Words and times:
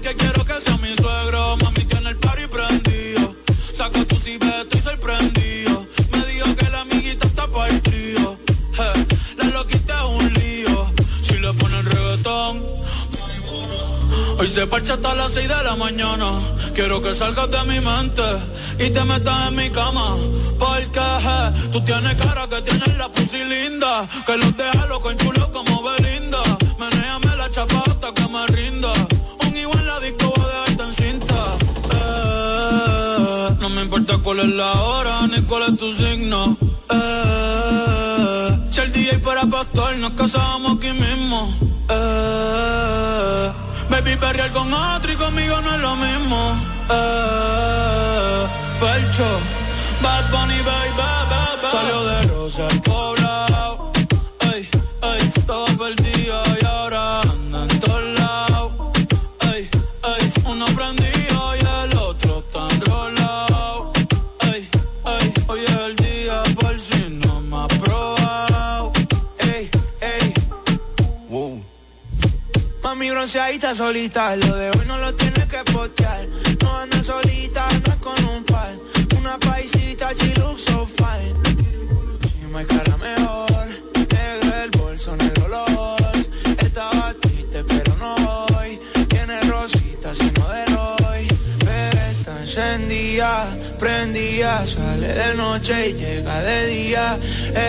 que 0.00 0.14
quiero 0.14 0.44
que 0.44 0.60
sea 0.60 0.76
mi 0.78 0.94
suegro. 0.96 1.56
Mami 1.56 1.84
tiene 1.84 2.10
el 2.10 2.16
party 2.16 2.46
prendido. 2.46 3.34
Saca 3.72 4.04
tu 4.04 4.16
ciber, 4.16 4.62
estoy 4.62 4.80
sorprendido. 4.80 5.86
Me 6.12 6.24
dijo 6.26 6.56
que 6.56 6.70
la 6.70 6.80
amiguita 6.80 7.26
está 7.26 7.46
para 7.48 7.68
el 7.68 7.80
trío. 7.82 8.36
Eh, 8.78 9.06
la 9.36 9.44
loquita 9.44 9.94
es 9.94 10.22
un 10.22 10.34
lío. 10.34 10.92
Si 11.22 11.34
le 11.38 11.52
ponen 11.54 11.84
reggaetón. 11.84 12.64
Hoy 14.38 14.48
se 14.48 14.66
parcha 14.66 14.94
hasta 14.94 15.14
las 15.14 15.32
6 15.32 15.48
de 15.48 15.64
la 15.64 15.76
mañana. 15.76 16.30
Quiero 16.74 17.02
que 17.02 17.14
salgas 17.14 17.50
de 17.50 17.62
mi 17.64 17.80
mente 17.80 18.22
y 18.78 18.90
te 18.90 19.04
metas 19.04 19.48
en 19.48 19.56
mi 19.56 19.70
cama. 19.70 20.16
Porque 20.58 21.00
je, 21.24 21.70
tú 21.72 21.80
tienes 21.84 22.14
cara 22.14 22.46
que 22.48 22.62
tienes 22.62 22.96
la 22.96 23.08
pussy 23.08 23.44
linda. 23.44 24.06
Que 24.26 24.36
los 24.36 24.56
deja 24.56 24.86
loco 24.86 25.10
en 25.10 25.18
como 25.18 25.82
Belinda. 25.82 26.27
Es 34.42 34.48
la 34.54 34.72
hora 34.82 35.26
ni 35.26 35.42
cuál 35.42 35.62
es 35.64 35.76
tu 35.78 35.92
signo. 35.94 36.56
Eh, 36.90 38.58
si 38.70 38.80
el 38.80 38.92
DJ 38.92 39.18
fuera 39.18 39.42
pastor, 39.46 39.96
nos 39.96 40.12
casábamos 40.12 40.76
aquí 40.76 40.92
mismo. 40.92 41.52
Eh, 41.88 43.52
baby, 43.90 44.16
perrear 44.16 44.50
con 44.52 44.72
otro 44.72 45.12
y 45.12 45.16
conmigo 45.16 45.60
no 45.60 45.74
es 45.74 45.80
lo 45.80 45.96
mismo. 45.96 46.56
Eh, 46.90 48.46
Felcho, 48.80 49.28
Bad 50.02 50.30
Bunny, 50.30 50.58
baby, 50.62 50.92
baby. 51.30 51.68
Salió 51.72 52.04
de 52.04 52.22
Rosa 52.28 52.68
el. 52.84 53.17
Bronceadita 73.28 73.74
solita, 73.74 74.36
lo 74.36 74.56
de 74.56 74.70
hoy 74.70 74.86
no 74.86 74.96
lo 74.96 75.14
tienes 75.14 75.44
que 75.48 75.58
postear. 75.70 76.26
No 76.62 76.78
anda 76.78 77.02
solita, 77.02 77.68
no 77.84 77.92
es 77.92 77.98
con 77.98 78.24
un 78.24 78.42
par. 78.44 78.72
Una 79.18 79.36
paisita, 79.38 80.14
she 80.14 80.32
looks 80.36 80.64
so 80.64 80.86
fine. 80.86 81.36
Si 82.40 82.46
me 82.46 82.64
cara 82.64 82.96
mejor, 82.96 83.66
negro 83.94 84.56
el 84.64 84.70
bolso, 84.70 85.14
negro 85.16 85.46
los. 85.46 86.30
Estaba 86.56 87.12
triste, 87.20 87.64
pero 87.64 87.96
no 87.96 88.14
hoy. 88.56 88.80
Tiene 89.08 89.38
rositas 89.42 90.18
y 90.20 90.32
no 90.32 90.48
de 90.48 90.64
hoy. 91.04 91.28
Pero 91.58 91.98
está 91.98 92.46
prendida. 93.78 94.64
Sale 94.66 95.08
de 95.08 95.34
noche 95.34 95.90
y 95.90 95.94
llega 95.94 96.40
de 96.42 96.66
día. 96.66 97.18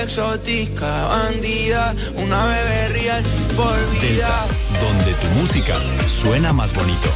Exótica, 0.02 1.08
bandida. 1.08 1.96
Una 2.16 2.46
bebé 2.46 2.88
real 2.90 3.24
por 3.56 3.78
vida. 4.00 4.46
Donde 4.82 5.14
tu 5.14 5.28
música 5.40 5.76
suena 6.08 6.54
más 6.54 6.74
bonito. 6.74 7.10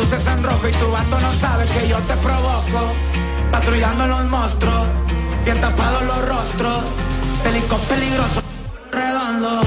Luces 0.00 0.26
en 0.26 0.42
rojo 0.42 0.66
y 0.66 0.72
tu 0.72 0.90
vato 0.90 1.20
no 1.20 1.32
sabe 1.34 1.66
que 1.66 1.88
yo 1.88 1.98
te 1.98 2.14
provoco. 2.16 2.94
Patrullando 3.52 4.06
los 4.06 4.24
monstruos, 4.30 4.86
bien 5.44 5.60
tapados 5.60 6.02
los 6.04 6.28
rostros. 6.28 6.84
Pelicón 7.44 7.80
peligroso, 7.80 8.40
redondo. 8.90 9.60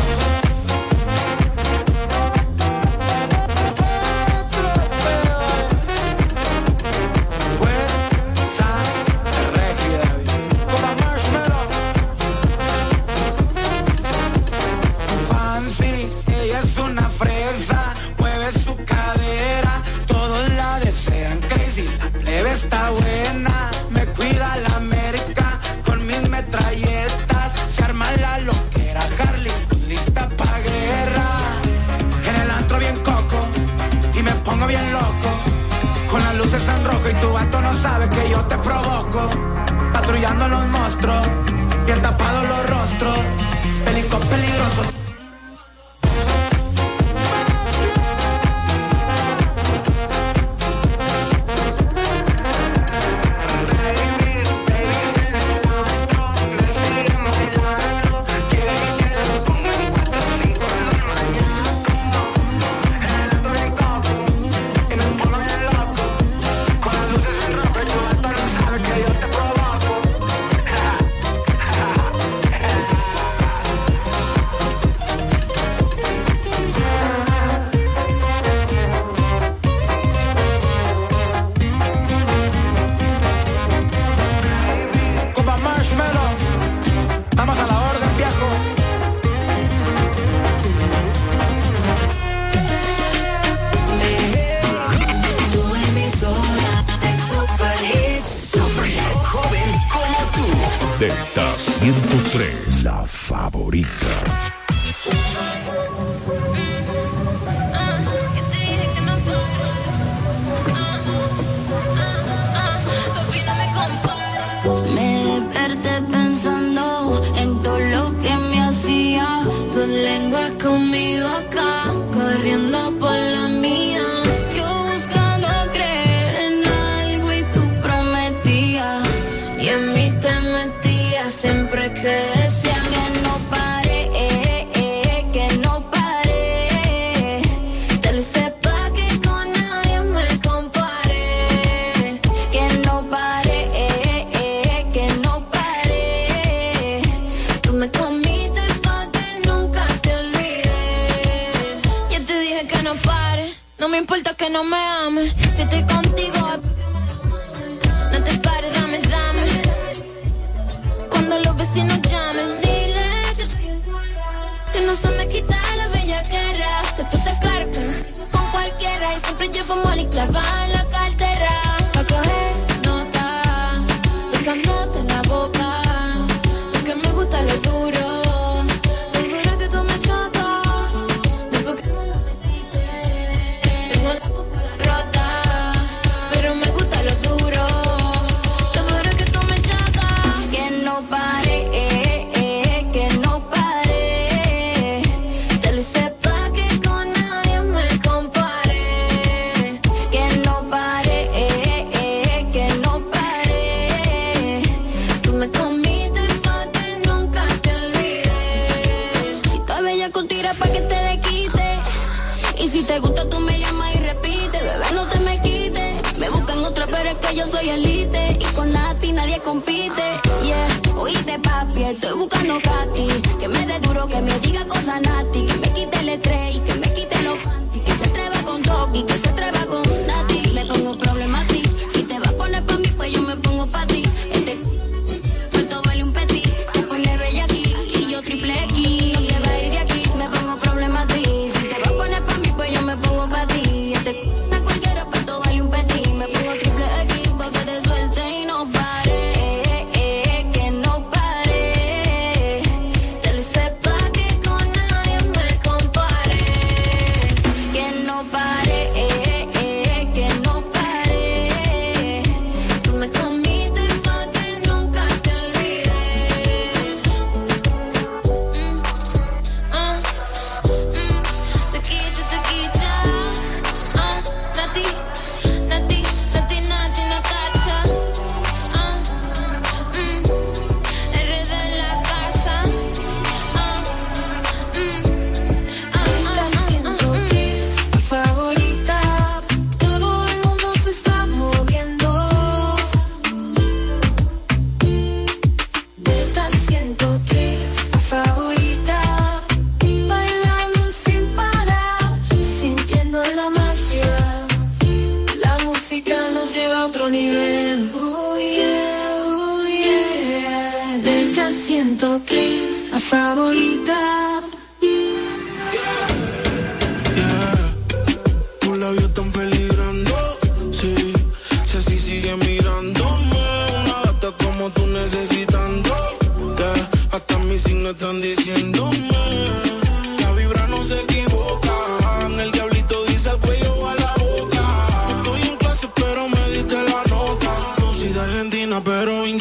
Te 212.93 212.99
gusta, 212.99 213.27
tú 213.27 213.39
me 213.39 213.59
llamas 213.59 213.95
y 213.95 213.99
repite. 213.99 214.59
Bebé, 214.61 214.91
no 214.93 215.07
te 215.07 215.19
me 215.21 215.41
quites. 215.41 216.19
Me 216.19 216.29
buscan 216.29 216.63
otra, 216.63 216.85
pero 216.85 217.09
es 217.09 217.15
que 217.15 217.35
yo 217.35 217.47
soy 217.47 217.69
elite. 217.69 218.37
Y 218.39 218.55
con 218.55 218.71
Nati 218.71 219.11
nadie 219.11 219.39
compite. 219.39 220.03
Yeah, 220.43 220.67
oíste, 220.95 221.39
papi, 221.39 221.83
estoy 221.83 222.13
buscando 222.13 222.59
Katy. 222.61 223.07
Que 223.39 223.47
me 223.47 223.65
dé 223.65 223.79
duro, 223.79 224.05
que 224.07 224.21
me 224.21 224.37
diga 224.39 224.65
cosas 224.67 225.01
Nati. 225.01 225.43
Que 225.43 225.53
me 225.55 225.69
quite 225.73 225.99
el 225.99 226.09
estrés 226.09 226.55
y 226.55 226.59
que 226.59 226.73
me 226.75 226.93
quite 226.93 227.21
los 227.23 227.37
panty. 227.39 227.79
Que 227.79 227.93
se 227.97 228.05
atreva 228.05 228.43
con 228.43 228.61
Toki, 228.61 229.03
que 229.03 229.17
se 229.17 229.29
atreva 229.29 229.65
con 229.65 230.07
Nati. 230.07 230.39
Le 230.53 230.65
pongo 230.65 230.95
problema 230.95 231.47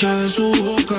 de 0.09 0.29
su 0.29 0.51
boca. 0.51 0.99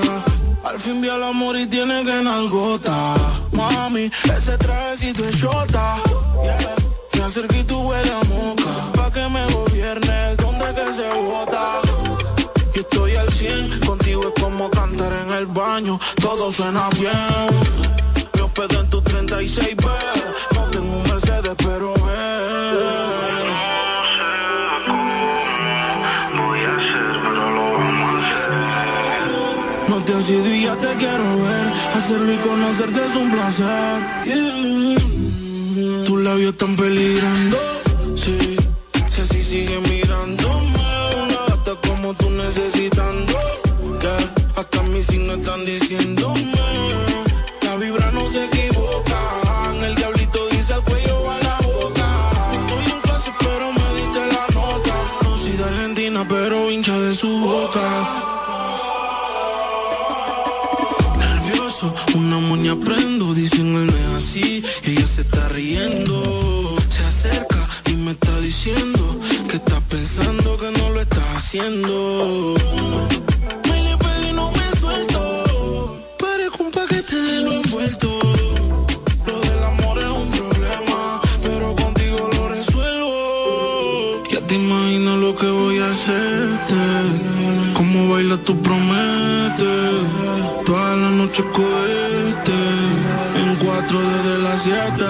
Al 0.63 0.79
fin 0.79 1.01
vi 1.01 1.09
al 1.09 1.23
amor 1.23 1.57
y 1.57 1.67
tiene 1.67 2.05
que 2.05 2.23
nalgota. 2.23 3.15
Mami, 3.51 4.09
ese 4.35 4.57
trajecito 4.57 5.25
es 5.25 5.37
chota. 5.41 5.97
Yeah. 6.41 6.75
Me 7.17 7.23
acerqué 7.23 7.59
y 7.59 7.63
tú 7.65 7.79
huele 7.81 8.11
a 8.13 8.23
moca. 8.23 8.91
Pa' 8.93 9.11
que 9.11 9.27
me 9.27 9.45
gobiernes, 9.51 10.37
donde 10.37 10.73
que 10.73 10.93
se 10.93 11.09
bota. 11.21 11.81
Yo 12.73 12.81
estoy 12.81 13.15
al 13.15 13.27
100, 13.29 13.81
contigo 13.81 14.31
es 14.33 14.41
como 14.41 14.69
cantar 14.69 15.11
en 15.11 15.33
el 15.33 15.47
baño. 15.47 15.99
Todo 16.21 16.49
suena 16.53 16.87
bien. 16.91 17.13
Me 18.35 18.41
hospedo 18.41 18.79
en 18.79 18.89
tu 18.89 19.01
36B. 19.01 19.85
No 20.55 20.61
tengo 20.71 20.97
un 20.97 21.03
Mercedes, 21.03 21.55
pero 21.57 21.92
Hacerlo 32.13 32.31
y 32.31 32.37
conocerte 32.37 32.99
es 33.03 33.15
un 33.15 33.31
placer. 33.31 34.03
Yeah. 34.25 36.03
Tus 36.05 36.21
labios 36.21 36.51
están 36.51 36.75
peligrando. 36.75 37.57
Sí. 38.15 38.55
Si 39.09 39.21
así 39.21 39.41
sigue 39.41 39.79
mirándome. 39.89 40.77
Una 41.23 41.39
gata 41.47 41.75
como 41.87 42.13
tú 42.13 42.29
necesitando. 42.29 43.33
Yeah. 43.99 44.33
Hasta 44.55 44.83
mis 44.83 45.07
signos 45.07 45.39
están 45.39 45.65
diciéndome. 45.65 46.82
Nervioso, 62.57 62.75
una 62.75 62.75
moña 62.75 62.75
prendo, 62.75 63.33
dicen 63.33 63.75
él 63.75 63.87
no 63.87 64.15
así, 64.15 64.63
ella 64.83 65.07
se 65.07 65.21
está 65.21 65.49
riendo, 65.49 66.75
se 66.89 67.03
acerca 67.03 67.67
y 67.85 67.95
me 67.95 68.11
está 68.11 68.39
diciendo 68.41 69.19
que 69.49 69.57
está 69.57 69.79
pensando 69.81 70.57
que 70.57 70.71
no 70.79 70.89
lo 70.89 71.01
está 71.01 71.21
haciendo. 71.35 72.55
Me 73.69 73.83
le 73.83 73.97
pegué 73.97 74.29
y 74.29 74.33
no 74.33 74.51
me 74.51 74.79
suelto, 74.79 75.99
parezco 76.19 76.63
un 76.63 76.71
paquete 76.71 77.15
de 77.15 77.41
lo 77.41 77.53
envuelto. 77.53 78.09
Lo 79.25 79.39
del 79.39 79.63
amor 79.63 79.97
es 79.99 80.09
un 80.09 80.31
problema, 80.31 81.21
pero 81.41 81.75
contigo 81.75 82.29
lo 82.33 82.49
resuelvo. 82.49 84.23
Ya 84.29 84.45
te 84.45 84.55
imaginas 84.55 85.17
lo 85.19 85.35
que 85.35 85.47
voy 85.47 85.79
a 85.79 85.89
hacerte, 85.89 86.75
cómo 87.73 88.09
baila 88.11 88.37
tú 88.37 88.59
prometes. 88.61 88.92
Cohete, 91.41 92.61
en 93.41 93.55
cuatro 93.55 93.99
desde 93.99 94.43
las 94.43 94.61
siete. 94.61 95.05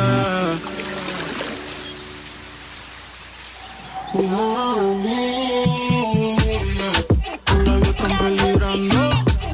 Tus 7.43 7.67
labios 7.67 7.89
están 7.89 8.17
peligrando, 8.19 9.01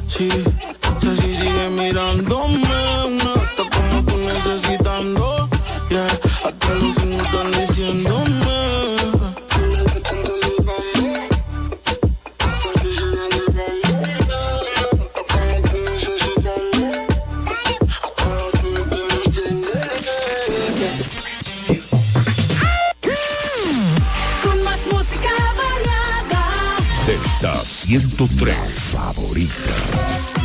sí. 0.06 0.28
Si 1.00 1.34
sigue 1.34 1.70
mirándome, 1.70 3.04
una 3.04 3.32
gata 3.34 3.64
como 3.74 4.04
tú 4.04 4.16
necesitando, 4.18 5.48
yeah. 5.88 6.06
Hasta 6.44 6.74
los 6.74 6.96
están 6.96 7.50
diciéndome. 7.50 8.39
103 27.90 28.52
favorita. 28.92 30.39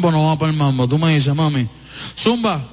mambo 0.00 0.10
no 0.10 0.26
va 0.28 0.38
para 0.38 0.50
el 0.50 0.56
mambo. 0.56 0.88
Tú 0.88 0.98
me 0.98 1.12
dices, 1.12 1.34
mami, 1.34 1.66
Zumba, 2.16 2.64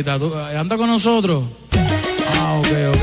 Eh, 0.00 0.56
¿Anda 0.56 0.78
con 0.78 0.88
nosotros? 0.88 1.44
Ah, 2.38 2.54
ok, 2.58 2.66
ok. 2.88 2.96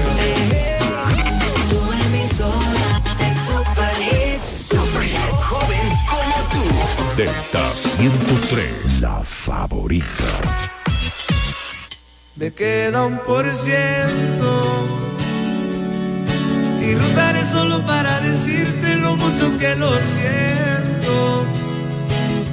Delta 7.16 7.76
103, 7.76 9.02
la 9.02 9.22
favorita. 9.24 10.08
Me 12.36 12.52
queda 12.54 13.06
un 13.06 13.20
por 13.20 13.46
ciento 13.54 14.88
y 16.82 16.96
lo 16.96 17.06
usaré 17.06 17.44
solo 17.44 17.86
para 17.86 18.20
decirte 18.22 18.96
lo 18.96 19.16
mucho 19.18 19.56
que 19.60 19.76
lo 19.76 19.92
siento. 19.94 20.67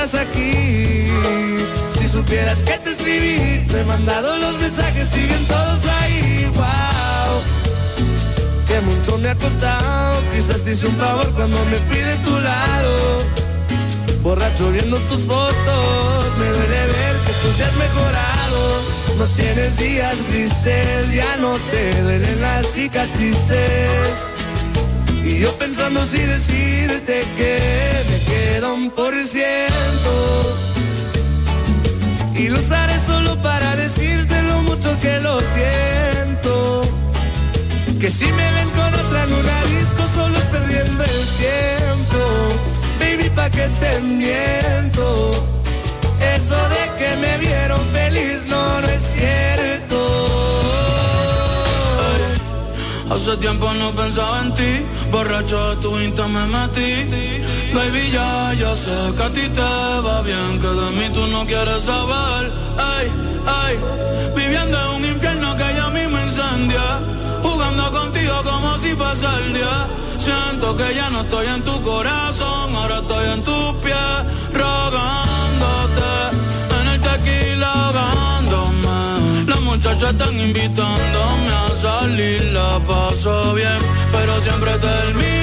aquí. 0.00 1.08
Si 1.98 2.08
supieras 2.08 2.62
que 2.62 2.78
te 2.78 2.90
escribí, 2.90 3.66
te 3.68 3.80
he 3.80 3.84
mandado 3.84 4.38
los 4.38 4.58
mensajes, 4.58 5.08
siguen 5.08 5.44
todos 5.46 5.80
ahí. 6.00 6.50
Wow, 6.54 7.42
que 8.66 8.80
mucho 8.80 9.18
me 9.18 9.28
ha 9.28 9.34
costado. 9.34 10.22
Quizás 10.34 10.62
te 10.62 10.72
hice 10.72 10.86
un 10.86 10.96
favor 10.96 11.30
cuando 11.34 11.62
me 11.66 11.76
fui 11.76 11.98
de 11.98 12.16
tu 12.24 12.40
lado. 12.40 13.24
Borracho 14.22 14.72
viendo 14.72 14.96
tus 15.10 15.20
fotos, 15.26 16.36
me 16.38 16.46
duele 16.46 16.86
ver 16.86 17.16
que 17.26 17.32
tú 17.42 17.52
se 17.56 17.64
has 17.64 17.76
mejorado. 17.76 18.60
No 19.18 19.26
tienes 19.36 19.76
días 19.76 20.16
grises, 20.30 21.12
ya 21.12 21.36
no 21.36 21.58
te 21.70 22.02
duelen 22.02 22.40
las 22.40 22.66
cicatrices. 22.66 24.30
Y 25.22 25.40
yo 25.40 25.52
pensando 25.58 26.06
si 26.06 26.18
decirte 26.18 27.22
que 27.36 28.19
queda 28.30 28.72
un 28.72 28.90
por 28.90 29.14
ciento. 29.34 30.12
Y 32.34 32.48
lo 32.48 32.58
usaré 32.58 32.98
solo 32.98 33.36
para 33.42 33.76
decirte 33.76 34.42
lo 34.42 34.62
mucho 34.62 34.90
que 35.00 35.14
lo 35.20 35.34
siento. 35.56 36.82
Que 38.00 38.10
si 38.10 38.26
me 38.38 38.52
ven 38.56 38.70
con 38.70 38.90
otra 39.02 39.20
en 39.24 39.78
disco 39.78 40.02
solo 40.14 40.38
es 40.38 40.48
perdiendo 40.54 41.02
el 41.04 41.20
tiempo. 41.44 42.20
Baby, 43.00 43.28
pa' 43.36 43.50
que 43.50 43.66
te 43.82 44.00
miento. 44.00 45.06
Eso 46.36 46.58
de 46.74 46.82
que 46.98 47.10
me 47.22 47.32
vieron 47.46 47.80
feliz 47.98 48.46
no, 48.48 48.80
no 48.80 48.88
es 48.88 49.02
cierto. 49.14 49.98
Hace 53.12 53.36
tiempo 53.36 53.66
no 53.74 53.90
pensaba 53.90 54.40
en 54.44 54.54
ti, 54.54 54.72
borracho 55.10 55.58
de 55.70 55.76
tu 55.82 55.98
insta 55.98 56.26
me 56.28 56.44
metí. 56.46 57.59
Baby, 57.72 58.10
ya, 58.10 58.52
ya 58.54 58.74
sé 58.74 58.90
que 59.16 59.22
a 59.22 59.30
ti 59.30 59.48
te 59.48 59.60
va 60.04 60.22
bien, 60.22 60.58
que 60.60 60.66
de 60.66 60.90
mí 60.98 61.06
tú 61.14 61.24
no 61.28 61.46
quieres 61.46 61.82
saber. 61.84 62.50
Ay, 62.76 63.06
ay, 63.46 63.78
viviendo 64.34 64.76
en 64.76 64.96
un 64.96 65.04
infierno 65.04 65.56
que 65.56 65.68
ya 65.76 65.88
mismo 65.90 66.18
incendia. 66.18 66.82
Jugando 67.42 67.90
contigo 67.92 68.34
como 68.42 68.76
si 68.78 68.90
fuese 68.96 69.26
el 69.44 69.54
día. 69.54 69.86
Siento 70.18 70.76
que 70.76 70.94
ya 70.96 71.10
no 71.10 71.20
estoy 71.20 71.46
en 71.46 71.62
tu 71.62 71.80
corazón, 71.82 72.74
ahora 72.74 72.98
estoy 72.98 73.24
en 73.34 73.42
tus 73.44 73.72
pies, 73.84 74.18
rogándote. 74.52 76.10
En 76.80 76.88
el 76.88 77.00
tequila 77.00 77.72
ahogándome. 77.72 79.46
Las 79.46 79.60
muchachas 79.60 80.10
están 80.10 80.40
invitándome 80.40 81.52
a 81.62 81.68
salir, 81.80 82.42
la 82.52 82.80
paso 82.80 83.54
bien, 83.54 83.78
pero 84.10 84.40
siempre 84.42 84.72
termino 84.78 85.39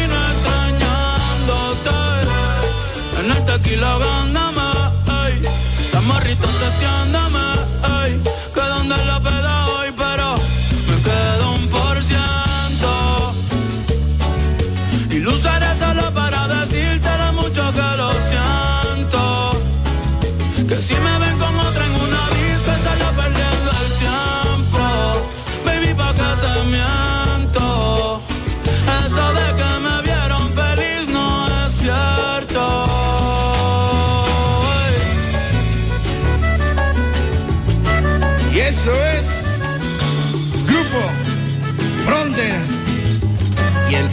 tequila 3.58 3.92
ahogándome, 3.92 4.62
ey. 5.26 5.42
Las 5.94 6.04
morritas 6.04 6.50
testeándome, 6.60 7.40
ey. 8.04 8.22
Que 8.54 8.62
donde 8.62 8.98
la 9.06 9.20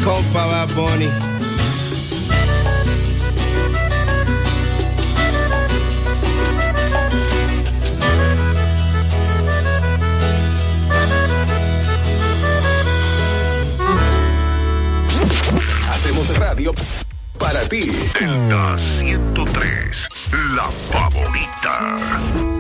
compa 0.04 0.44
Bad 0.46 0.74
Bunny. 0.74 1.08
Hacemos 15.90 16.38
radio 16.38 16.74
para 17.38 17.66
ti. 17.68 17.90
Delta 18.20 18.76
103, 18.78 20.08
la 20.54 20.68
favorita. 20.92 22.53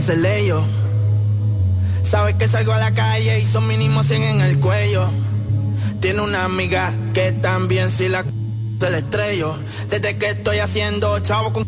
Pásele 0.00 0.46
yo. 0.46 0.64
Sabes 2.02 2.34
que 2.36 2.48
salgo 2.48 2.72
a 2.72 2.78
la 2.78 2.94
calle 2.94 3.38
y 3.38 3.44
son 3.44 3.66
mínimo 3.66 4.02
100 4.02 4.22
en 4.22 4.40
el 4.40 4.58
cuello. 4.58 5.06
Tiene 6.00 6.22
una 6.22 6.44
amiga 6.44 6.90
que 7.12 7.32
también 7.32 7.90
si 7.90 8.08
la 8.08 8.24
se 8.80 8.90
le 8.90 8.98
estrello. 8.98 9.54
Desde 9.90 10.16
que 10.16 10.30
estoy 10.30 10.58
haciendo 10.58 11.18
chavo 11.18 11.52
con 11.52 11.66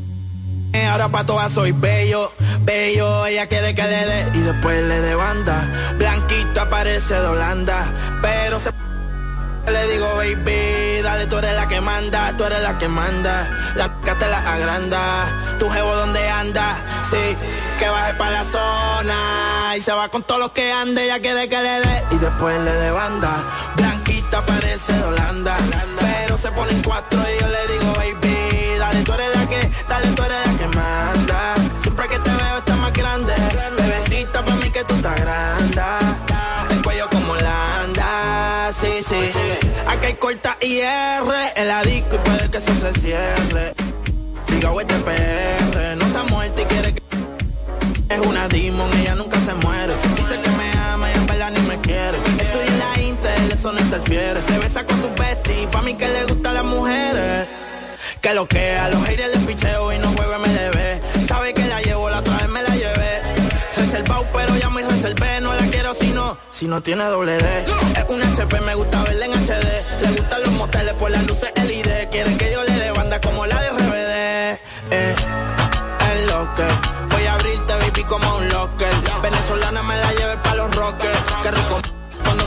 ahora 0.90 1.11
pa' 1.11 1.27
todas 1.27 1.53
soy 1.53 1.73
bello, 1.73 2.33
bello. 2.62 3.27
Ella 3.27 3.47
quiere 3.49 3.75
que 3.75 3.83
le 3.83 4.07
dé 4.07 4.31
y 4.33 4.38
después 4.38 4.83
le 4.83 5.01
dé 5.03 5.14
banda. 5.14 5.95
Blanquita 5.99 6.71
parece 6.71 7.12
de 7.12 7.27
Holanda, 7.27 7.85
pero 8.23 8.59
se 8.59 8.71
le 9.71 9.92
digo, 9.92 10.07
baby, 10.16 10.72
dale, 11.03 11.27
tú 11.27 11.38
eres 11.38 11.55
la 11.55 11.69
que 11.69 11.81
manda, 11.81 12.35
tú 12.37 12.45
eres 12.45 12.62
la 12.62 12.79
que 12.79 12.88
manda. 12.88 13.51
La 13.75 13.87
c 14.05 14.15
te 14.15 14.29
la 14.29 14.38
agranda, 14.38 15.57
tu 15.59 15.69
jevo 15.69 15.95
donde 15.97 16.29
anda, 16.31 16.77
sí, 17.11 17.37
que 17.79 17.88
baje 17.88 18.15
para 18.15 18.31
la 18.31 18.45
zona. 18.45 19.77
Y 19.77 19.81
se 19.81 19.93
va 19.93 20.09
con 20.09 20.23
todos 20.23 20.41
los 20.41 20.53
que 20.53 20.73
ande, 20.73 21.05
ella 21.05 21.21
quiere 21.21 21.49
que 21.49 21.57
le 21.57 21.81
dé 21.81 22.05
y 22.11 22.19
después 22.19 22.61
le 22.61 22.73
dé 22.73 22.91
banda. 22.91 23.31
Blanquita 23.77 24.45
parece 24.45 24.93
de 24.93 25.03
Holanda, 25.05 25.57
pero 25.99 26.37
se 26.37 26.51
ponen 26.53 26.83
cuatro 26.83 27.21
y 27.21 27.41
yo 27.41 27.49
le 27.49 27.73
digo, 27.73 27.93
baby, 27.95 28.79
dale, 28.79 29.03
tú 29.03 29.12
eres 29.15 29.35
la 29.37 29.49
que, 29.49 29.71
dale, 29.88 30.09
tú 30.09 30.23
eres 30.23 30.47
la 30.47 30.59
que 30.59 30.69
manda. 30.77 31.55
Siempre 31.81 32.09
que 32.09 32.19
te 32.19 32.31
veo 32.31 32.59
estás 32.59 32.79
más 32.79 32.93
grande, 32.93 33.35
bebecita 33.79 34.45
para 34.45 34.57
mí 34.57 34.71
que 34.71 34.85
tú 34.85 34.95
estás 34.95 35.21
grande. 35.21 36.12
Aquí 40.33 40.38
hay 40.38 40.38
corta 40.38 40.57
y 40.62 40.81
R 40.81 41.53
en 41.57 41.68
la 41.68 41.83
disco 41.83 42.14
y 42.14 42.18
puede 42.18 42.51
que 42.51 42.57
eso 42.57 42.75
se 42.75 42.92
cierre. 43.01 43.75
Diga, 44.49 44.73
este 44.81 44.95
PR, 44.95 45.97
no 45.97 46.09
se 46.11 46.18
ha 46.18 46.23
muerto 46.25 46.62
y 46.62 46.64
quiere 46.64 46.95
que 46.95 47.03
es 48.09 48.21
una 48.21 48.49
demon, 48.49 48.90
ella 48.99 49.14
nunca 49.14 49.38
se 49.40 49.53
muere. 49.55 49.92
Dice 50.16 50.40
que 50.40 50.51
me 50.51 50.73
ama 50.88 51.11
y 51.11 51.14
en 51.14 51.27
verdad 51.27 51.51
ni 51.51 51.61
me 51.68 51.79
quiere. 51.81 52.16
Estoy 52.38 52.66
en 52.66 52.79
la 52.79 53.01
Intel, 53.01 53.53
eso 53.53 53.73
no 53.73 53.81
interfiere. 53.81 54.40
Se 54.40 54.59
besa 54.59 54.87
con 54.87 55.03
su 55.03 55.11
bestie, 55.11 55.66
pa' 55.68 55.83
mí 55.83 55.95
que 55.95 56.09
le 56.09 56.25
gustan 56.25 56.55
las 56.55 56.64
mujeres. 56.64 57.49
Que 58.21 58.33
lo 58.33 58.47
que 58.47 58.77
a 58.77 58.88
los 58.88 59.05
haters 59.05 59.37
les 59.37 59.45
picheo 59.45 59.92
y 59.92 59.99
no 59.99 60.09
juego 60.12 60.38
MLB. 60.38 61.27
Sabe 61.27 61.53
que 61.53 61.66
la 61.66 61.81
llevo, 61.83 62.09
la 62.09 62.21
otra 62.21 62.37
vez 62.38 62.49
me 62.49 62.62
la 62.62 62.75
llevé. 62.75 63.21
Reservado, 63.77 64.27
pero 64.33 64.57
ya 64.57 64.71
me 64.71 64.83
reservé. 64.83 65.40
No 65.42 65.53
la 65.55 65.62
quiero 65.83 65.95
si 65.95 66.11
no, 66.12 66.37
si 66.53 66.68
no 66.68 66.81
tiene 66.81 67.05
doble 67.05 67.38
D. 67.38 67.64
Es 67.97 68.09
un 68.09 68.23
HP, 68.23 68.61
me 68.61 68.75
gusta 68.77 69.03
verla 69.03 69.27
en 69.27 69.33
HD. 69.33 70.03
Le 70.03 70.11
gustan 70.12 70.40
los 70.42 70.53
moteles 70.53 70.95
por 70.95 71.11
las 71.11 71.27
luces 71.27 71.51
LED. 71.57 72.09
Quieren 72.09 72.38
que 72.38 72.53
yo 72.53 72.62
le 72.62 72.73
dé 72.73 72.92
banda 72.92 73.21
como 73.21 73.45
la 73.47 73.61
de 73.61 73.71
RBD. 73.71 74.61
Eh, 74.92 75.14
es 76.14 76.27
lo 76.27 76.49
voy 77.11 77.27
a 77.27 77.35
abrirte, 77.35 77.73
baby, 77.75 78.05
como 78.05 78.37
un 78.37 78.49
locker. 78.51 78.95
Venezolana 79.23 79.83
me 79.83 79.97
la 79.97 80.12
lleve 80.12 80.37
pa' 80.37 80.52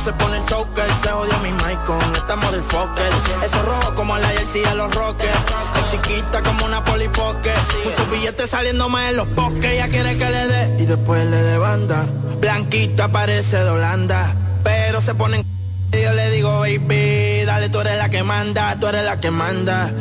se 0.06 0.14
pone 0.14 0.38
el 0.38 0.46
choker, 0.46 0.86
se 1.02 1.12
odia 1.12 1.36
mi 1.40 1.52
mic 1.52 1.84
con 1.84 2.16
esta 2.16 2.36
motherfucker. 2.36 3.12
Eso 3.44 3.60
rojo 3.64 3.96
como 3.96 4.16
la 4.16 4.28
jersey 4.28 4.62
de 4.62 4.76
los 4.76 4.94
rockers. 4.94 5.46
Es 5.80 5.92
chiquita 5.92 6.44
como 6.44 6.64
una 6.64 6.86
polipoque. 6.86 7.52
Muchos 7.84 8.08
billetes 8.12 8.52
saliendo 8.52 8.88
más 8.88 9.10
en 9.10 9.18
los 9.18 9.34
bosques. 9.34 9.66
Ella 9.66 9.90
quiere 9.90 10.16
que 10.16 10.30
le 10.30 10.48
dé 10.48 10.84
y 10.84 10.86
después 10.86 11.26
le 11.26 11.38
dé 11.38 11.58
banda. 11.58 12.06
Blanquita 12.40 13.08
parece 13.08 13.58
de 13.58 13.68
Holanda, 13.68 14.36
pero 14.64 15.02
se 15.02 15.16
ponen. 15.16 15.44
Y 15.92 16.00
yo 16.00 16.14
le 16.14 16.30
digo, 16.30 16.60
baby, 16.60 17.44
dale, 17.44 17.70
tú 17.70 17.80
eres 17.80 17.98
la 17.98 18.10
que 18.10 18.22
manda, 18.22 18.80
tú 18.80 18.86
eres 18.86 19.06
la 19.06 19.20
que 19.20 19.32
manda. 19.32 19.92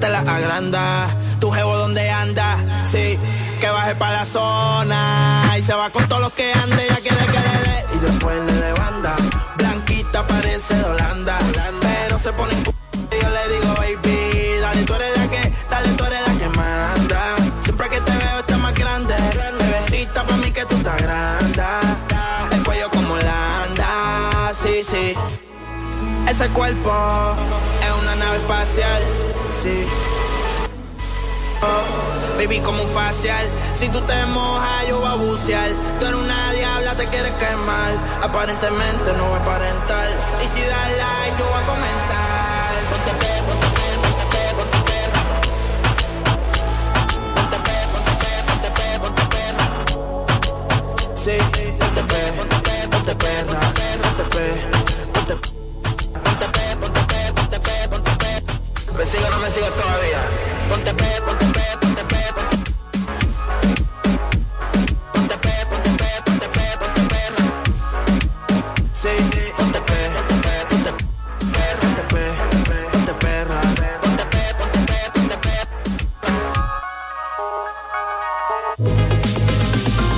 Te 0.00 0.08
la 0.08 0.20
agranda, 0.20 1.06
tu 1.38 1.50
jevo 1.50 1.76
donde 1.76 2.08
anda, 2.08 2.56
sí, 2.90 3.18
que 3.60 3.68
baje 3.68 3.94
para 3.96 4.20
la 4.20 4.24
zona. 4.24 5.54
Y 5.58 5.62
se 5.62 5.74
va 5.74 5.90
con 5.90 6.08
todos 6.08 6.22
los 6.22 6.32
que 6.32 6.50
ande, 6.50 6.82
ella 6.82 7.00
quiere 7.02 7.26
que 7.26 7.40
le 7.40 7.70
dé 7.70 7.84
y 7.94 7.98
después 7.98 8.36
le. 8.46 8.53
Parece 10.28 10.74
de 10.74 10.84
Holanda, 10.84 11.38
pero 11.80 12.18
se 12.18 12.32
pone 12.32 12.52
en 12.52 12.64
y 13.10 13.22
yo 13.22 13.28
le 13.30 13.54
digo, 13.54 13.74
baby, 13.74 14.60
dale, 14.60 14.84
tú 14.84 14.94
eres 14.94 15.16
la 15.16 15.28
que, 15.28 15.52
dale, 15.70 15.88
tú 15.90 16.04
eres 16.04 16.20
la 16.26 16.34
que 16.38 16.48
manda. 16.56 17.36
Siempre 17.60 17.88
que 17.88 18.00
te 18.00 18.10
veo 18.10 18.38
estás 18.38 18.58
más 18.58 18.74
grande, 18.74 19.14
bebecita 19.58 20.24
pa' 20.26 20.36
mí 20.36 20.50
que 20.50 20.64
tú 20.64 20.76
estás 20.76 21.00
grande. 21.02 21.62
El 22.50 22.64
cuello 22.64 22.90
como 22.90 23.16
la 23.16 23.64
anda, 23.64 24.52
sí, 24.54 24.82
sí. 24.82 25.14
Ese 26.28 26.48
cuerpo 26.48 26.92
es 27.82 28.02
una 28.02 28.16
nave 28.16 28.36
espacial, 28.38 29.02
sí. 29.52 29.86
Oh, 31.62 32.36
baby, 32.38 32.60
como 32.60 32.82
un 32.82 32.88
facial. 32.90 33.46
Si 33.72 33.88
tú 33.88 34.00
te 34.02 34.26
mojas, 34.26 34.88
yo 34.88 34.98
voy 34.98 35.08
a 35.08 35.14
bucear. 35.14 35.70
Tú 35.98 36.06
eres 36.06 36.18
una 36.18 36.52
diabla, 36.52 36.94
te 36.96 37.06
quieres 37.08 37.32
quemar. 37.32 37.92
Aparentemente 38.22 39.12
no 39.16 39.24
voy 39.24 39.38
a 39.38 39.42
aparentar. 39.42 40.08
Y 40.44 40.46
si 40.48 40.60
das 40.60 40.90
like, 41.00 41.36
yo 41.38 41.44
voy 41.46 41.62
a 41.62 41.66
comentar. 41.66 42.74
Ponte 42.90 43.12
pe, 43.20 43.30
ponte 43.46 43.68
pe, 43.76 43.84
ponte 44.02 44.24
pe, 44.32 44.42
ponte 44.56 44.78
perra. 44.88 45.20
Ponte 47.34 47.58
pe, 47.66 47.76
ponte 47.92 48.12
pe, 48.20 48.30
ponte 48.46 48.68
pe, 48.76 48.86
ponte 49.02 49.24
perra. 49.32 49.66
Sí, 51.16 51.36
ponte 51.78 52.02
pe, 52.02 52.20
ponte 52.36 52.56
pe, 52.66 52.74
ponte 52.90 53.14
perra. 53.14 53.60
Ponte 54.02 54.24
pe, 54.24 54.44
ponte 55.12 55.34
pe, 55.34 56.64
ponte 56.80 57.00
pe, 57.08 57.18
ponte 57.34 57.58
pe, 57.60 57.74
ponte 57.90 58.12
pe. 58.20 58.32
¿Me 58.98 59.04
sigue 59.04 59.24
o 59.24 59.30
no 59.30 59.38
me 59.38 59.50
sigue 59.50 59.70
todavía? 59.70 60.53
Ponte 60.68 60.92
pe, 61.00 61.10
ponte 61.26 61.46
pe, 61.56 61.66
ponte 61.80 62.02
pe, 62.10 62.20
ponte 62.36 62.56
Ponte 65.12 65.36
pe, 65.44 65.54
ponte 65.70 65.90
pe, 66.00 66.10
ponte 66.24 66.48
pe, 66.54 66.64
ponte 66.80 67.02
perra. 67.12 67.44
Sí, 69.02 69.12
ponte 69.56 69.80
pe, 69.88 69.98
ponte 70.14 70.34
pe, 70.44 70.54
ponte 70.68 70.92
perra, 71.54 71.80
ponte 71.80 72.02
pe, 72.12 72.76
ponte 72.92 73.12
perra. 73.24 73.58
Ponte 74.02 74.24
pe, 74.32 74.42
ponte 74.58 74.80
pe, 74.90 74.98
ponte 75.14 75.36
pe. 75.44 75.54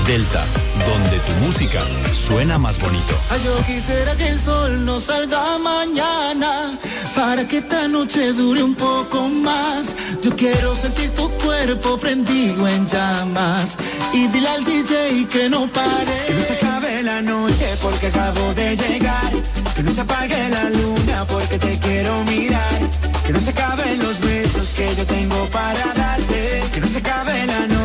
Delta, 0.07 0.43
donde 0.89 1.17
tu 1.27 1.33
música 1.45 1.81
suena 2.27 2.57
más 2.59 2.79
bonito. 2.79 3.15
Ay, 3.31 3.41
yo 3.45 3.55
quisiera 3.67 4.15
que 4.17 4.29
el 4.29 4.39
sol 4.41 4.85
no 4.85 5.01
salga 5.01 5.59
mañana 5.59 6.79
para 7.16 7.48
que 7.48 7.59
esta 7.59 7.88
noche 7.88 8.33
dure 8.35 8.62
un 8.62 8.74
poco 8.74 9.29
más. 9.29 9.96
Yo 10.22 10.37
quiero 10.37 10.76
sentir 10.76 11.11
tu 11.11 11.29
cuerpo 11.44 11.98
prendido 11.98 12.68
en 12.68 12.87
llamas 12.88 13.76
y 14.12 14.29
dile 14.29 14.48
al 14.48 14.64
DJ 14.64 15.26
que 15.26 15.48
no 15.48 15.66
pare. 15.66 16.16
Que 16.26 16.35
no 16.35 16.44
se 16.44 16.52
acabe 16.52 17.02
la 17.02 17.22
noche 17.22 17.66
porque 17.83 18.09
acabo 18.09 18.52
de 18.55 18.76
llegar. 18.76 19.33
Que 19.74 19.83
no 19.83 19.92
se 19.92 20.00
apague 20.02 20.48
la 20.50 20.70
luna 20.70 21.24
porque 21.26 21.59
te 21.59 21.79
quiero 21.79 22.22
mirar. 22.24 22.79
Que 23.26 23.33
no 23.33 23.40
se 23.40 23.50
acaben 23.50 23.98
los 23.98 24.20
besos 24.20 24.68
que 24.76 24.94
yo 24.94 25.07
tengo 25.07 25.48
para 25.50 25.94
darte. 25.94 26.62
Que 26.72 26.81
no 26.81 26.88
se 26.88 26.98
acabe 26.98 27.46
la 27.46 27.61
noche. 27.61 27.76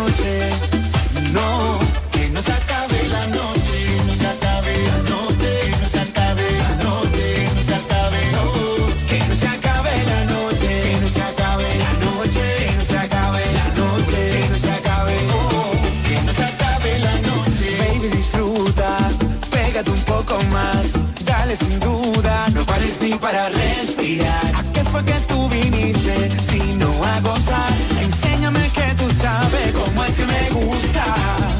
Para 23.21 23.49
respirar. 23.49 24.51
¿A 24.55 24.63
qué 24.73 24.83
fue 24.83 25.05
que 25.05 25.13
tú 25.27 25.47
viniste? 25.47 26.15
Si 26.39 26.59
no 26.75 26.89
a 27.05 27.19
gozar. 27.21 27.71
Enséñame 28.01 28.63
que 28.73 28.87
tú 28.97 29.09
sabes 29.11 29.71
cómo 29.73 30.03
es 30.03 30.15
que 30.17 30.25
me 30.25 30.49
gusta. 30.49 31.05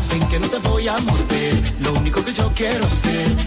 Ven 0.10 0.28
que 0.28 0.40
no 0.40 0.48
te 0.50 0.58
voy 0.68 0.88
a 0.88 0.98
morder. 0.98 1.74
Lo 1.80 1.94
único 1.94 2.26
que 2.26 2.34
yo 2.34 2.52
quiero 2.56 2.84
hacer 2.84 3.41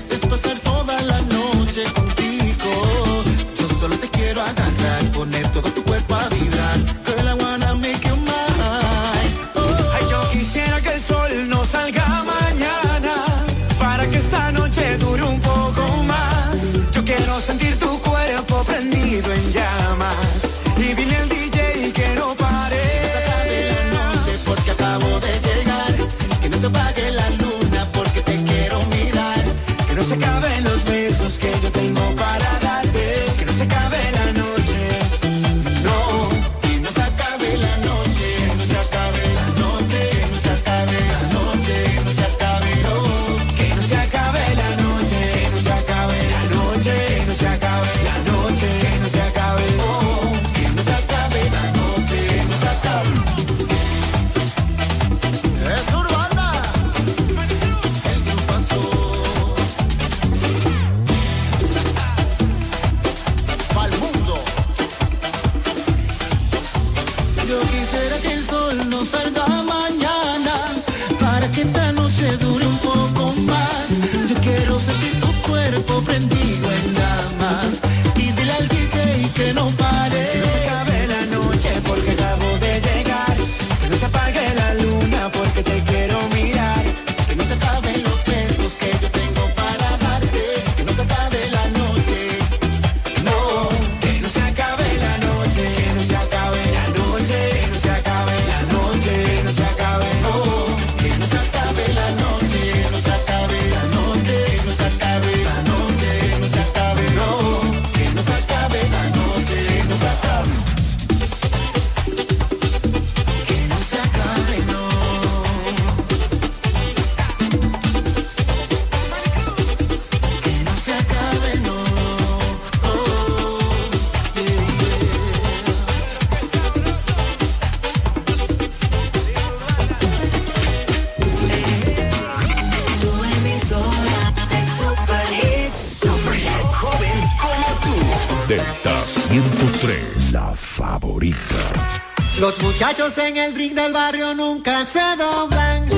Los 142.40 142.60
muchachos 142.62 143.16
en 143.18 143.36
el 143.36 143.54
ring 143.54 143.74
del 143.74 143.92
barrio 143.92 144.34
nunca 144.34 144.84
se 144.84 145.00
doblan. 145.16 145.88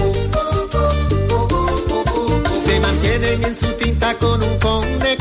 Se 2.64 2.80
mantienen 2.80 3.44
en 3.44 3.54
su 3.54 3.72
tinta 3.74 4.14
con 4.14 4.42
un 4.42 4.58
con 4.58 4.98
de 5.00 5.16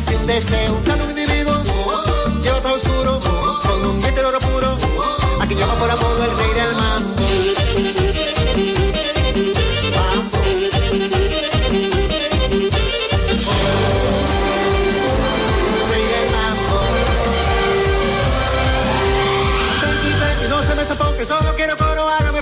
sin 0.00 0.26
deseo. 0.26 0.78
Sano 0.84 1.10
individuo, 1.10 1.62
lleva 2.42 2.60
todo 2.60 2.74
oscuro, 2.74 3.20
con 3.62 3.86
un 3.86 3.98
diente 3.98 4.20
de 4.20 4.26
oro 4.26 4.38
puro. 4.40 4.76
Aquí 5.40 5.54
llama 5.54 5.74
por 5.78 5.90
apodo 5.90 6.24
el 6.24 6.36
rey 6.36 6.52
del 6.54 6.74
mambo. 6.76 7.16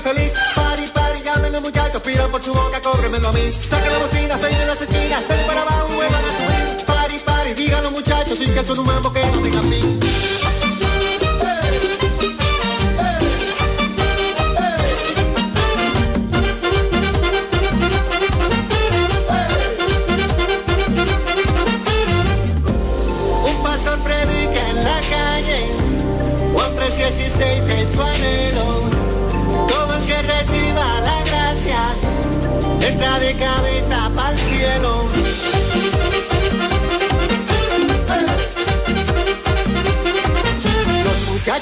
Feliz, 0.02 0.32
party, 0.54 0.86
party, 0.88 1.60
muchachos, 1.62 2.02
por 2.30 2.42
su 2.42 2.52
boca, 2.52 2.78
cóbremelo 2.82 3.28
a 3.28 3.32
mí, 3.32 3.50
saca 3.50 3.88
la 3.88 3.98
bocina, 3.98 4.36
que 8.54 8.64
son 8.64 8.78
un 8.78 8.86
mambo 8.86 9.12
que 9.12 9.20
no 9.26 9.40
tenga 9.40 9.60
fin. 9.62 9.93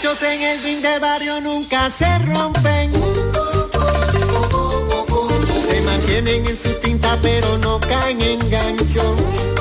Muchachos 0.02 0.22
en 0.22 0.42
el 0.42 0.58
fin 0.58 0.82
del 0.82 1.00
barrio 1.00 1.40
nunca 1.40 1.88
se 1.90 2.18
rompen. 2.18 2.92
Se 5.64 5.80
mantienen 5.82 6.44
en 6.46 6.56
su 6.56 6.72
tinta 6.80 7.18
pero 7.22 7.58
no 7.58 7.78
caen 7.78 8.20
en 8.20 8.50
gancho. 8.50 9.51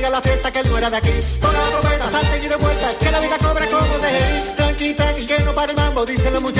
Siga 0.00 0.10
la 0.10 0.22
fiesta, 0.22 0.50
que 0.50 0.62
no 0.62 0.78
era 0.78 0.88
de 0.88 0.96
aquí. 0.96 1.10
Ponga 1.40 1.60
la 1.60 1.70
trompeta, 1.70 2.10
salte 2.10 2.38
y 2.42 2.48
de 2.48 2.56
vueltas, 2.56 2.94
que 2.94 3.10
la 3.10 3.20
vida 3.20 3.36
cobra 3.36 3.66
como 3.66 3.98
de. 3.98 4.54
Tranqui, 4.56 4.94
tranqui, 4.94 5.26
que 5.26 5.40
no 5.40 5.54
pare 5.54 5.72
el 5.72 5.76
mambo, 5.76 6.06
dicen 6.06 6.32
los 6.32 6.42
muchachos 6.42 6.59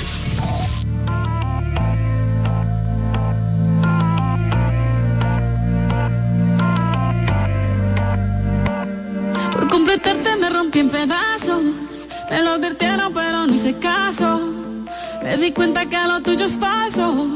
di 15.41 15.51
cuenta 15.51 15.87
que 15.87 15.97
lo 16.07 16.21
tuyo 16.21 16.45
es 16.45 16.57
falso. 16.59 17.27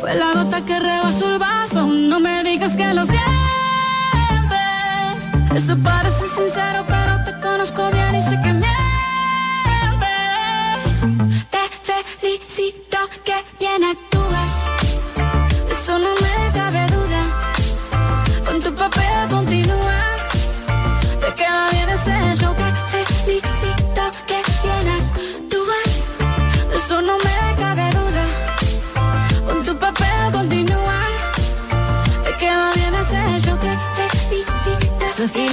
Fue 0.00 0.14
la 0.14 0.32
gota 0.32 0.64
que 0.64 0.78
rebasó 0.78 1.32
el 1.32 1.38
vaso. 1.40 1.86
No 1.86 2.20
me 2.20 2.44
digas 2.44 2.76
que 2.76 2.94
lo 2.94 3.04
sientes. 3.04 3.22
Eso 5.56 5.76
parece 5.82 6.28
sincero, 6.28 6.84
pero 6.86 7.24
te 7.24 7.32
conozco 7.46 7.90
bien 7.90 8.14
y 8.14 8.22
sé 8.22 8.40
que 8.42 8.52
mientes. 8.52 8.81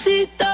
Te 0.00 0.04
felicito 0.04 0.49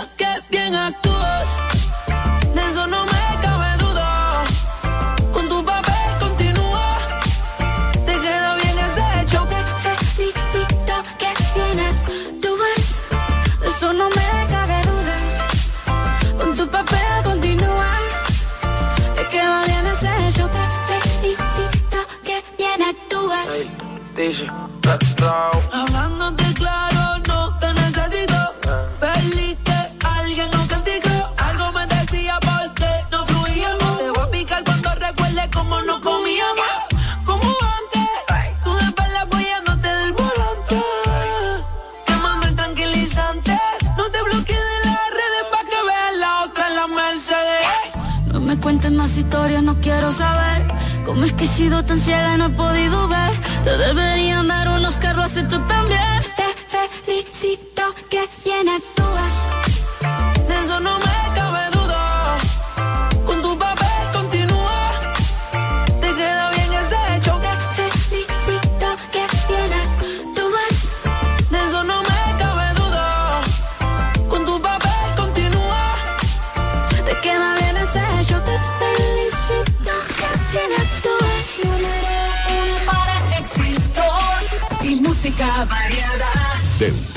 tan 51.87 51.99
ciega 51.99 52.37
no 52.37 52.47
he 52.47 52.51
podido 52.51 53.09
ver. 53.09 53.33
Te 53.65 53.77
deberían 53.77 54.49
dar 54.49 54.69
unos 54.69 54.97
carros 54.99 55.37
has 55.37 55.49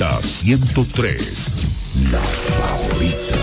103, 0.00 1.48
la 2.10 2.20
favorita. 2.20 3.36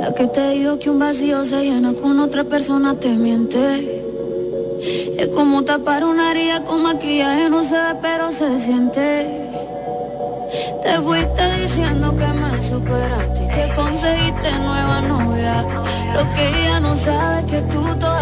La 0.00 0.14
que 0.14 0.28
te 0.28 0.50
digo 0.50 0.78
que 0.78 0.88
un 0.88 1.00
vacío 1.00 1.44
se 1.44 1.64
llena 1.64 1.94
con 1.94 2.20
otra 2.20 2.44
persona 2.44 2.94
te 2.94 3.08
miente. 3.16 4.04
Es 5.18 5.26
como 5.34 5.64
tapar 5.64 6.04
una 6.04 6.30
herida 6.30 6.62
con 6.62 6.84
maquillaje, 6.84 7.50
no 7.50 7.64
se 7.64 7.74
ve, 7.74 7.96
pero 8.00 8.30
se 8.30 8.56
siente. 8.60 9.50
Te 10.80 11.00
fuiste 11.00 11.60
diciendo 11.60 12.14
que 12.16 12.26
me 12.28 12.62
superaste 12.62 13.44
y 13.44 13.48
que 13.48 13.74
conseguiste 13.74 14.52
nueva 14.60 15.00
novia. 15.00 15.83
Lo 16.14 16.32
que 16.32 16.48
ella 16.48 16.80
no 16.80 16.96
sabe 16.96 17.40
es 17.40 17.44
que 17.46 17.60
tú 17.62 17.82
todo 17.98 18.13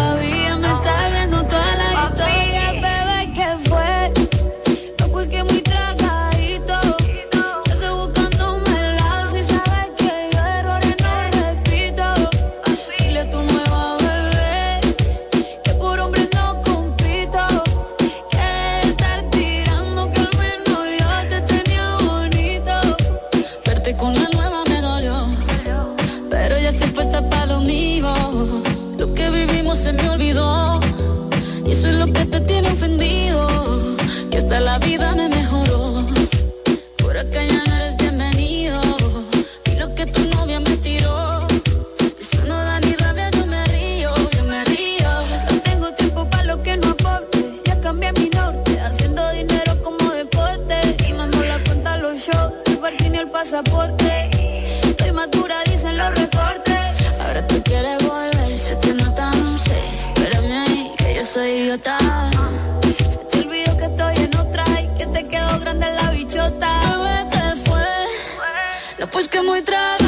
pues 69.13 69.27
que 69.27 69.41
muy 69.43 69.61
trato. 69.61 70.02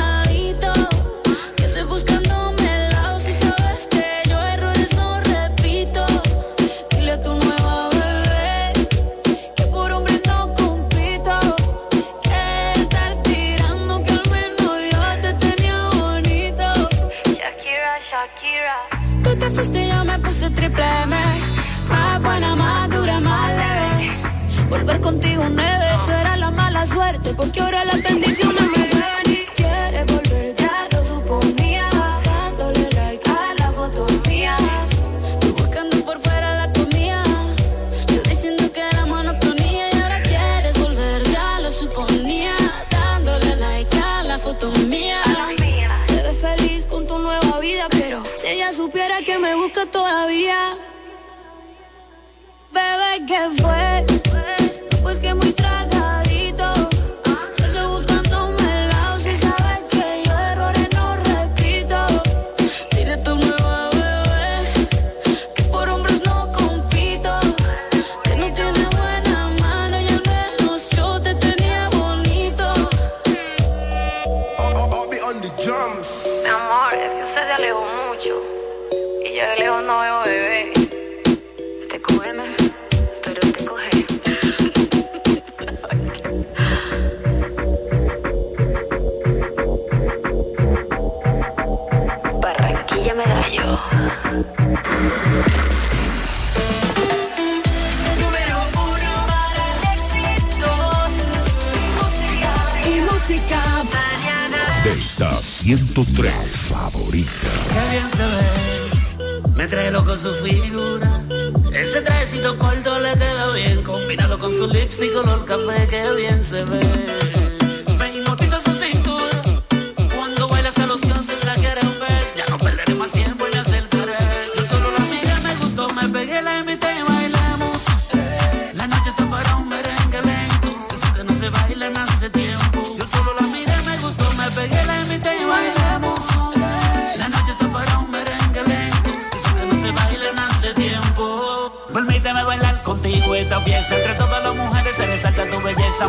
café 115.45 115.87
que 115.87 116.15
bien 116.15 116.43
se 116.43 116.63
ve. 116.63 117.44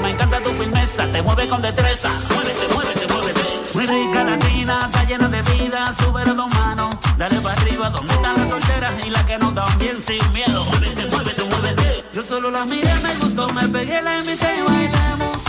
me 0.00 0.10
encanta 0.10 0.40
tu 0.42 0.50
firmeza, 0.52 1.06
te 1.10 1.22
mueve 1.22 1.48
con 1.48 1.62
destreza. 1.62 2.08
Muévete, 2.34 2.74
muévete, 2.74 3.06
muévete. 3.06 3.42
Muy 3.74 3.86
rica 3.86 4.24
latina, 4.24 4.80
está 4.86 5.04
llena 5.04 5.28
de 5.28 5.42
vida, 5.42 5.92
sube 5.92 6.24
las 6.24 6.36
dos 6.36 6.54
manos, 6.54 6.94
dale 7.16 7.40
para 7.40 7.60
arriba, 7.60 7.90
donde 7.90 8.12
están 8.12 8.36
las 8.38 8.48
solteras 8.48 8.94
y 9.06 9.10
las 9.10 9.24
que 9.24 9.38
no 9.38 9.52
dan 9.52 9.78
bien 9.78 10.00
sin 10.00 10.32
miedo. 10.32 10.64
Muévete, 10.64 11.06
muévete, 11.06 11.44
muévete. 11.44 12.04
Yo 12.12 12.22
solo 12.22 12.50
la 12.50 12.64
miré, 12.64 12.94
me 13.02 13.14
gustó, 13.16 13.48
me 13.52 13.68
pegué, 13.68 14.02
la 14.02 14.18
invité 14.18 14.56
y 14.58 14.62
bailemos. 14.62 15.42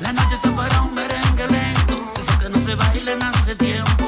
La 0.00 0.12
noche 0.12 0.34
está 0.34 0.54
para 0.54 0.82
un 0.82 0.94
merengue 0.94 1.46
lento, 1.48 2.12
eso 2.20 2.38
que 2.38 2.48
no 2.48 2.60
se 2.60 2.74
baila 2.74 3.30
hace 3.30 3.54
tiempo. 3.56 4.01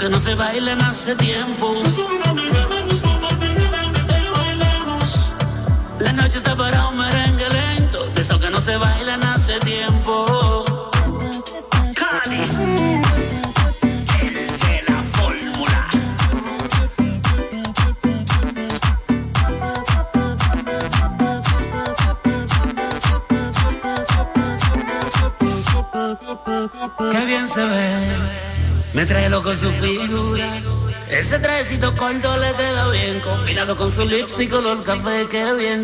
Que 0.00 0.08
no 0.08 0.18
se 0.18 0.34
bailan 0.34 0.80
hace 0.80 1.14
tiempo. 1.14 1.74
La 5.98 6.12
noche 6.14 6.38
está 6.38 6.56
para 6.56 6.88
un 6.88 6.96
merengue 6.96 7.46
lento. 7.50 8.06
De 8.14 8.22
eso 8.22 8.40
que 8.40 8.48
no 8.48 8.62
se 8.62 8.78
bailan 8.78 9.22
hace 9.22 9.60
tiempo. 9.60 10.90
Cali. 11.94 12.38
La 14.88 15.02
fórmula. 15.12 15.88
Qué 27.12 27.26
bien 27.26 27.46
se 27.46 27.66
ve. 27.66 28.19
Me 29.00 29.06
trae 29.06 29.30
loco 29.30 29.56
su 29.56 29.70
figura. 29.70 30.46
Ese 31.08 31.38
trajecito 31.38 31.96
corto 31.96 32.36
le 32.36 32.52
queda 32.52 32.90
bien. 32.90 33.18
Combinado 33.20 33.74
con 33.74 33.90
su 33.90 34.04
lipstick 34.04 34.50
color 34.50 34.82
café. 34.82 35.26
Qué 35.30 35.54
bien. 35.54 35.82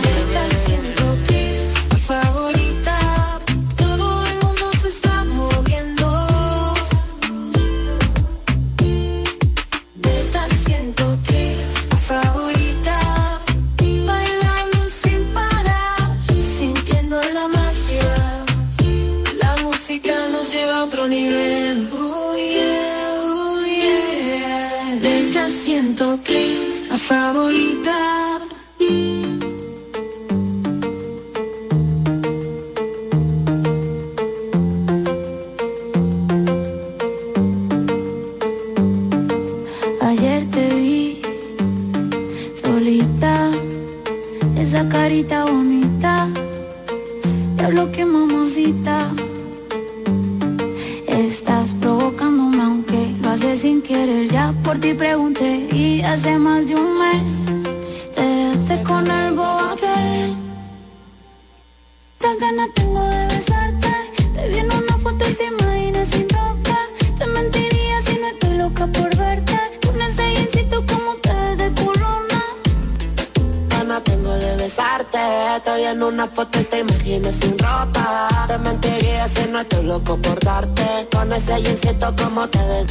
Tengo 74.26 74.38
de 74.38 74.56
besarte. 74.56 75.18
Te 75.64 75.76
vi 75.76 75.84
en 75.84 76.02
una 76.02 76.26
foto 76.26 76.60
y 76.60 76.64
te 76.64 76.80
imaginas 76.80 77.34
sin 77.34 77.58
ropa. 77.58 78.28
Te 78.48 78.58
mentiría 78.58 79.28
si 79.28 79.50
no 79.50 79.60
estoy 79.60 79.84
loco 79.84 80.16
por 80.16 80.38
darte. 80.40 81.08
Con 81.12 81.32
ese 81.32 81.54
jeansito 81.62 82.14
como 82.16 82.48
te 82.48 82.58
ves. 82.58 82.86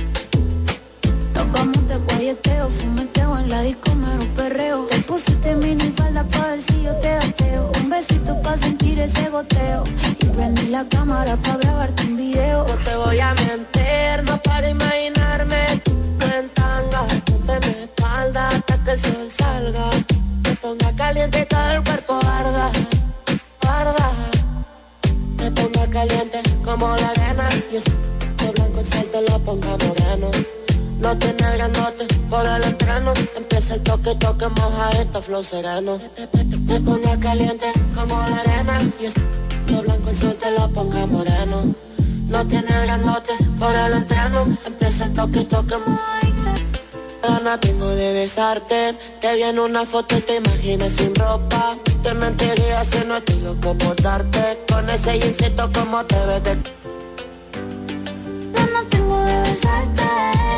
Nos 1.34 1.52
vamos 1.52 1.88
de 1.88 1.98
guayeteo, 1.98 2.70
fumeteo 2.70 3.38
en 3.38 3.50
la 3.50 3.62
disco, 3.62 3.94
mero 3.96 4.26
perreo. 4.36 4.86
Te 4.88 5.00
pusiste 5.02 5.56
mini 5.56 5.92
falda 5.98 6.24
pa' 6.24 6.48
ver 6.48 6.62
si 6.62 6.84
yo 6.84 6.96
te 6.96 7.14
gateo. 7.14 7.72
Un 7.82 7.90
besito 7.90 8.42
pa' 8.42 8.58
sentir 8.58 9.00
ese 9.00 9.30
goteo. 9.30 9.84
Y 10.20 10.26
prendí 10.26 10.68
la 10.68 10.86
cámara 10.88 11.36
pa' 11.38 11.58
grabarte 11.58 12.04
un 12.04 12.18
video. 12.18 12.66
No 12.68 12.76
te 12.84 12.96
voy 12.96 13.20
a 13.20 13.34
mentir, 13.34 14.24
no 14.26 14.42
para 14.42 14.70
imaginarme 14.70 15.82
tú 15.84 15.92
en 16.38 16.50
tanga. 16.50 17.02
Ponte 17.26 17.60
mi 17.68 17.84
espalda 17.84 18.50
hasta 18.50 18.84
que 18.84 18.92
el 18.92 19.02
sol 19.02 19.30
salga. 19.38 20.05
Caliente 21.06 21.40
y 21.40 21.46
todo 21.46 21.72
el 21.72 21.84
cuerpo 21.84 22.14
arda, 22.16 22.72
arda. 23.62 24.12
Me 25.38 25.52
ponga 25.52 25.88
caliente 25.92 26.42
como 26.64 26.88
la 26.96 27.10
arena. 27.10 27.48
Y 27.72 27.76
este 27.76 27.92
blanco 28.56 28.80
el 28.80 28.88
sol 28.88 29.08
te 29.12 29.22
lo 29.22 29.40
ponga 29.40 29.78
moreno. 29.86 30.32
No 31.00 31.16
tiene 31.20 31.58
grandote 31.58 32.08
por 32.28 32.44
el 32.44 32.64
entreno. 32.64 33.14
Empieza 33.38 33.76
el 33.76 33.84
toque, 33.84 34.16
toque, 34.16 34.48
moja 34.48 34.90
esto, 35.00 35.22
flow 35.22 35.44
sereno. 35.44 36.00
Me 36.66 36.82
ponga 36.82 37.20
caliente 37.20 37.68
como 37.94 38.16
la 38.16 38.38
arena. 38.40 38.82
Y 39.00 39.06
este 39.06 39.22
blanco 39.84 40.10
el 40.10 40.18
sol 40.18 40.36
te 40.42 40.52
lo 40.58 40.68
ponga 40.70 41.06
moreno. 41.06 41.76
No 42.30 42.48
tiene 42.48 42.82
grandote 42.82 43.34
por 43.60 43.76
el 43.76 43.94
entreno. 43.94 44.58
Empieza 44.66 45.06
el 45.06 45.14
toque, 45.14 45.44
toque, 45.44 45.76
Gana 47.28 47.60
tengo 47.60 47.88
de 47.88 48.14
besarte. 48.14 48.96
Te 49.20 49.36
vi 49.36 49.44
en 49.44 49.58
una 49.58 49.84
foto 49.84 50.16
y 50.16 50.22
te 50.22 50.36
imaginas 50.36 50.92
sin 50.94 51.16
ropa. 51.16 51.76
Te 52.04 52.14
mentiría 52.14 52.84
si 52.84 53.00
no 53.08 53.18
estoy 53.18 53.40
loco 53.40 53.74
por 53.74 53.96
darte. 54.00 54.60
Con 54.70 54.88
ese 54.90 55.20
jeansito 55.20 55.72
como 55.74 56.06
te 56.06 56.20
ves 56.28 56.44
de 56.44 56.52
Ganas 58.54 58.86
tengo 58.92 59.18
de 59.26 59.40
besarte. 59.42 60.04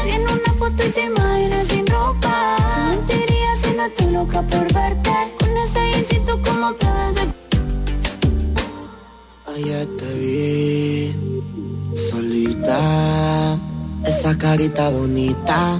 Vi 0.05 0.11
en 0.11 0.23
una 0.23 0.53
foto 0.59 0.83
y 0.85 0.89
te 0.89 1.05
imaginas 1.05 1.67
sin 1.67 1.87
ropa. 1.87 2.57
Te 2.59 2.81
mentiría 2.95 3.55
si 3.61 3.69
no 3.77 3.85
estoy 3.85 4.11
loca 4.11 4.41
por 4.41 4.73
verte. 4.73 5.15
Con 5.39 5.57
ese 5.63 5.79
jeansito 5.91 6.41
como 6.41 6.73
te 6.73 6.85
ves 6.85 7.15
de 7.15 7.23
Ayer 9.55 9.87
te 9.97 10.13
vi 10.19 11.15
solita, 12.09 13.57
esa 14.05 14.37
carita 14.37 14.89
bonita, 14.89 15.79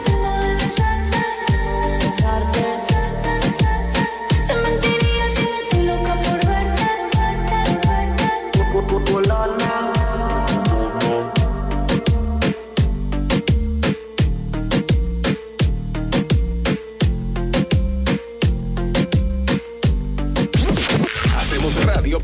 Hacemos 21.61 21.85
radio 21.85 22.19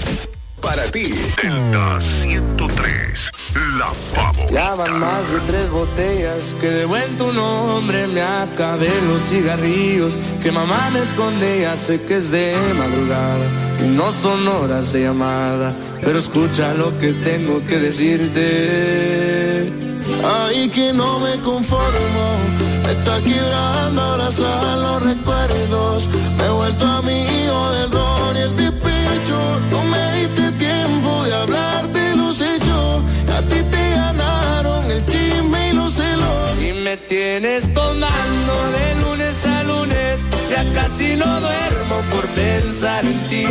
para 0.61 0.83
ti. 0.85 1.13
Delta 1.43 2.01
103, 2.01 3.31
la 3.77 3.91
favorita. 4.15 4.51
Ya 4.51 4.73
van 4.73 4.99
más 4.99 5.31
de 5.31 5.39
tres 5.41 5.69
botellas 5.69 6.55
que 6.59 6.67
de 6.67 6.85
buen 6.85 7.15
tu 7.19 7.31
nombre 7.31 8.07
me 8.07 8.23
acabé 8.23 8.89
los 9.07 9.21
cigarrillos 9.29 10.17
que 10.41 10.51
mamá 10.51 10.89
me 10.91 11.01
esconde. 11.01 11.61
Ya 11.61 11.75
sé 11.75 12.01
que 12.01 12.17
es 12.17 12.31
de 12.31 12.55
madrugada 12.75 13.45
y 13.85 13.89
no 13.89 14.11
son 14.11 14.47
horas 14.47 14.91
de 14.91 15.03
llamada, 15.03 15.71
pero 16.01 16.17
escucha 16.17 16.73
lo 16.73 16.97
que 16.97 17.13
tengo 17.13 17.63
que 17.67 17.77
decirte. 17.77 19.71
Ay, 20.23 20.67
que 20.69 20.93
no 20.93 21.19
me 21.19 21.35
conformo 21.41 22.37
Me 22.83 22.91
está 22.91 23.19
quebrando 23.21 24.01
abrazar 24.01 24.77
los 24.79 25.03
recuerdos. 25.03 26.09
Me 26.37 26.45
he 26.45 26.49
vuelto 26.49 26.85
amigo 26.87 27.71
del 27.73 27.91
ron 27.91 28.35
y 28.35 28.39
el 28.39 28.49
No 29.71 29.83
me 29.83 30.11
diste 30.13 30.51
tiempo 30.59 31.23
de 31.23 31.33
hablar 31.33 31.87
de 31.87 32.15
los 32.15 32.39
hechos. 32.39 33.01
A 33.35 33.41
ti 33.41 33.63
te 33.71 33.89
ganaron 33.95 34.91
el 34.91 35.03
chisme 35.07 35.69
y 35.69 35.73
los 35.73 35.93
celos. 35.93 36.61
Y 36.61 36.73
me 36.73 36.97
tienes 36.97 37.73
tomando 37.73 38.53
de 38.77 39.01
lunes 39.01 39.43
a 39.45 39.63
lunes. 39.63 40.23
Ya 40.51 40.63
casi 40.75 41.15
no 41.15 41.25
duermo 41.39 42.01
por 42.11 42.27
pensar 42.27 43.03
en 43.03 43.19
ti. 43.27 43.45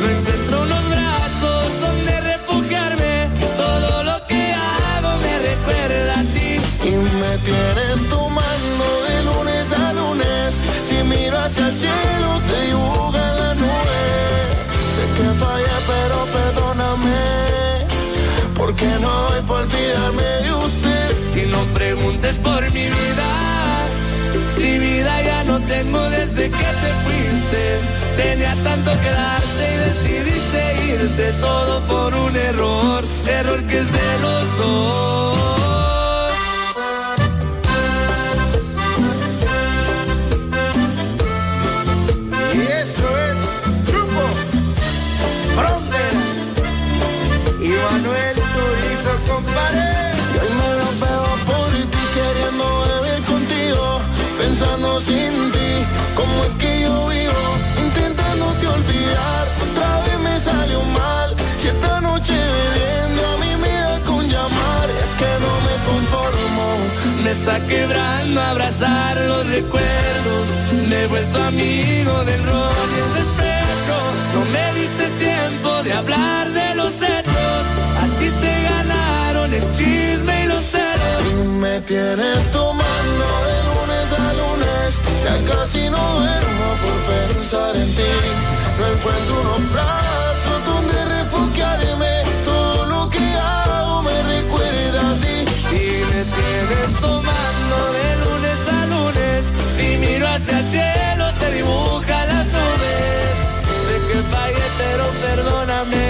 No 0.00 0.08
encuentro 0.10 0.62
unos 0.62 0.90
brazos 0.90 1.80
donde 1.80 2.20
refugiarme. 2.20 3.30
Todo 3.56 4.04
lo 4.04 4.26
que 4.26 4.52
hago 4.52 5.16
me 5.22 5.38
recuerda 5.38 6.20
a 6.20 6.24
ti. 6.34 6.60
Y 6.84 6.90
me 6.90 7.32
tienes 7.48 8.08
tomando 8.10 8.86
de 9.08 9.22
lunes 9.24 9.72
a 9.72 9.92
lunes. 9.94 10.60
Si 10.84 11.02
miro 11.02 11.38
hacia 11.38 11.68
el 11.68 11.74
cielo, 11.74 12.42
te 12.46 12.66
dibuja 12.66 13.30
en 13.30 13.38
la 13.38 13.54
nube. 13.54 13.88
Sé 14.08 14.27
que 15.18 15.28
fallé, 15.42 15.76
pero 15.92 16.16
perdóname. 16.38 17.18
Porque 18.56 18.88
no 19.00 19.12
doy 19.28 19.42
por 19.42 19.60
olvidarme 19.62 20.28
de 20.44 20.50
usted. 20.66 21.08
Y 21.40 21.42
no 21.54 21.60
preguntes 21.74 22.36
por 22.38 22.62
mi 22.72 22.86
vida. 22.98 23.28
Si 24.56 24.78
vida 24.78 25.22
ya 25.22 25.44
no 25.44 25.60
tengo 25.60 26.00
desde 26.10 26.44
que 26.58 26.68
te 26.82 26.90
fuiste. 27.04 27.62
Tenía 28.16 28.54
tanto 28.68 28.90
que 29.02 29.10
darte 29.10 29.64
y 29.72 29.76
decidiste 29.88 30.60
irte 30.94 31.32
todo 31.40 31.80
por 31.92 32.14
un 32.14 32.36
error. 32.36 33.04
Error 33.26 33.60
que 33.68 33.78
es 33.78 33.92
de 33.92 34.10
los 34.24 34.46
dos. 34.58 35.67
Pensando 54.58 55.00
sin 55.00 55.52
ti, 55.52 55.70
como 56.16 56.44
es 56.44 56.50
que 56.58 56.80
yo 56.80 57.06
vivo, 57.06 57.44
intentándote 57.80 58.66
olvidar, 58.66 59.46
otra 59.62 60.00
vez 60.04 60.18
me 60.18 60.40
salió 60.40 60.82
mal, 60.82 61.36
si 61.60 61.68
esta 61.68 62.00
noche 62.00 62.34
bebiendo 62.34 63.22
a 63.28 63.36
mí 63.36 63.52
me 63.62 64.04
con 64.04 64.28
llamar, 64.28 64.90
es 64.90 65.10
que 65.20 65.30
no 65.44 65.52
me 65.66 65.74
conformo, 65.90 66.66
Me 67.22 67.30
está 67.30 67.60
quebrando 67.68 68.40
abrazar 68.40 69.16
los 69.16 69.46
recuerdos. 69.46 70.44
Me 70.88 71.02
he 71.02 71.06
vuelto 71.06 71.42
amigo 71.44 72.24
del 72.24 72.42
rol 72.46 72.88
y 72.96 73.00
el 73.04 73.12
despecho. 73.20 73.96
No 74.34 74.40
me 74.54 74.80
diste 74.80 75.06
tiempo 75.26 75.82
de 75.82 75.92
hablar 75.92 76.48
de 76.50 76.74
los 76.76 76.94
hechos. 76.94 77.62
A 78.02 78.06
ti 78.18 78.28
te 78.42 78.62
ganaron 78.70 79.52
el 79.52 79.72
chisme 79.72 80.44
y 80.44 80.46
los 80.46 80.62
celos. 80.64 81.46
me 81.60 81.80
tienes 81.82 82.52
tomando 82.52 82.77
ya 85.24 85.34
casi 85.54 85.90
no 85.90 85.98
duermo 86.18 86.68
por 86.82 86.98
pensar 87.12 87.76
en 87.76 87.88
ti, 87.96 88.12
no 88.78 88.86
encuentro 88.86 89.40
unos 89.40 89.72
brazos 89.72 90.58
donde 90.66 91.04
refugiarme, 91.04 92.12
todo 92.44 92.86
lo 92.86 93.10
que 93.10 93.18
hago 93.18 94.02
me 94.02 94.22
recuerda 94.22 95.00
a 95.10 95.14
ti. 95.14 95.36
Y 95.74 96.04
me 96.10 96.22
tienes 96.36 97.00
tomando 97.00 97.76
de 97.96 98.08
lunes 98.24 98.60
a 98.68 98.86
lunes. 98.86 99.44
Si 99.76 99.96
miro 99.98 100.26
hacia 100.28 100.58
el 100.60 100.66
cielo, 100.66 101.24
te 101.38 101.52
dibuja 101.54 102.24
las 102.26 102.46
nubes. 102.46 103.34
Sé 103.84 103.94
que 104.08 104.22
fallé, 104.32 104.66
pero 104.78 105.04
perdóname. 105.26 106.06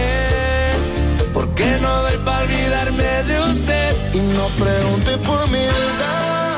Porque 1.34 1.78
no 1.80 2.02
doy 2.02 2.18
para 2.24 2.44
olvidarme 2.44 3.22
de 3.24 3.40
usted. 3.40 3.96
Y 4.14 4.18
no 4.18 4.46
pregunte 4.62 5.16
por 5.18 5.48
mi 5.50 5.58
verdad, 5.58 6.57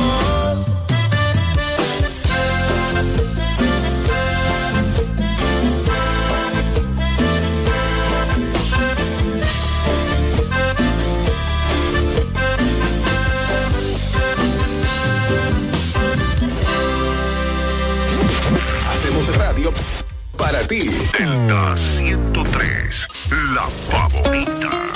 para 20.37 20.65
ti. 20.67 20.89
Delta 21.17 21.77
103, 21.77 23.07
la 23.53 23.67
favorita. 23.89 24.90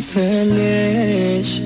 feliz. 0.00 1.62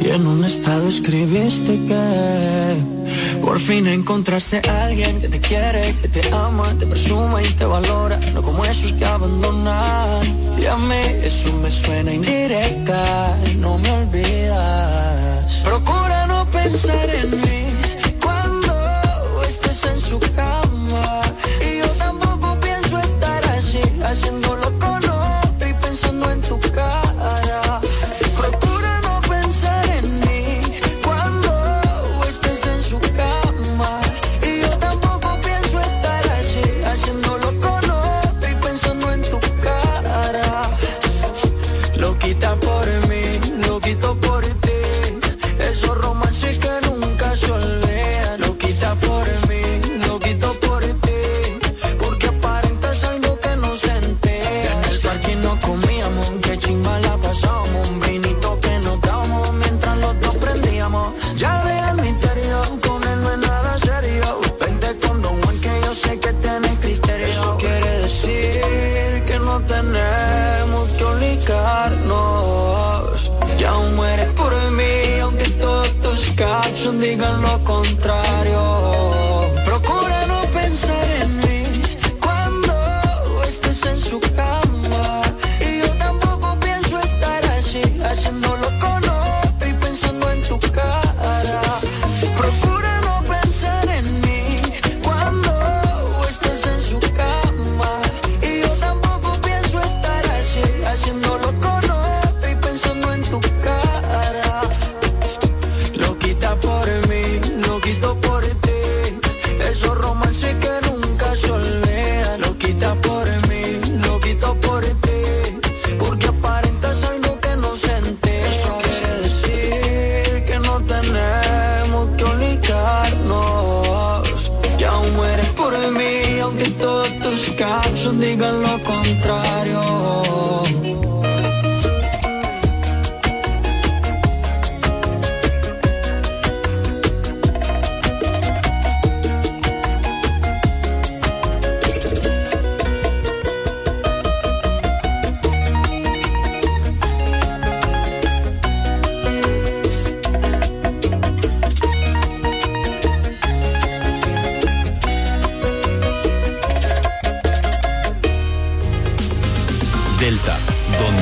Y 0.00 0.08
en 0.08 0.26
un 0.26 0.44
estado 0.44 0.88
escribiste 0.88 1.78
que 1.84 3.40
por 3.42 3.58
fin 3.58 3.86
encontraste 3.86 4.60
alguien 4.68 5.20
que 5.20 5.28
te 5.28 5.40
quiere, 5.40 5.96
que 6.00 6.08
te 6.08 6.28
ama, 6.32 6.74
te 6.78 6.86
presume 6.86 7.46
y 7.46 7.52
te 7.54 7.64
valora, 7.64 8.18
no 8.32 8.42
como 8.42 8.64
esos 8.64 8.92
que 8.94 9.04
abandonan. 9.04 10.26
Y 10.58 10.66
a 10.66 10.76
mí 10.76 11.02
eso 11.22 11.52
me 11.62 11.70
suena 11.70 12.12
indirecta, 12.12 13.36
no 13.56 13.78
me 13.78 13.90
olvidas. 13.90 15.62
Procura 15.64 16.26
no 16.26 16.46
pensar 16.46 17.10
en 17.10 17.30
mí. 17.30 17.77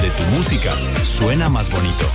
donde 0.07 0.25
tu 0.25 0.37
música 0.37 0.73
suena 1.05 1.49
más 1.49 1.71
bonito. 1.71 2.07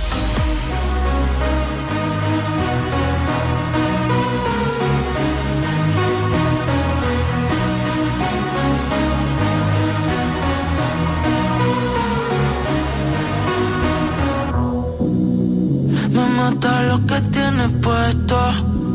Me 16.10 16.26
mata 16.36 16.82
lo 16.84 17.06
que 17.06 17.20
tienes 17.30 17.70
puesto. 17.82 18.38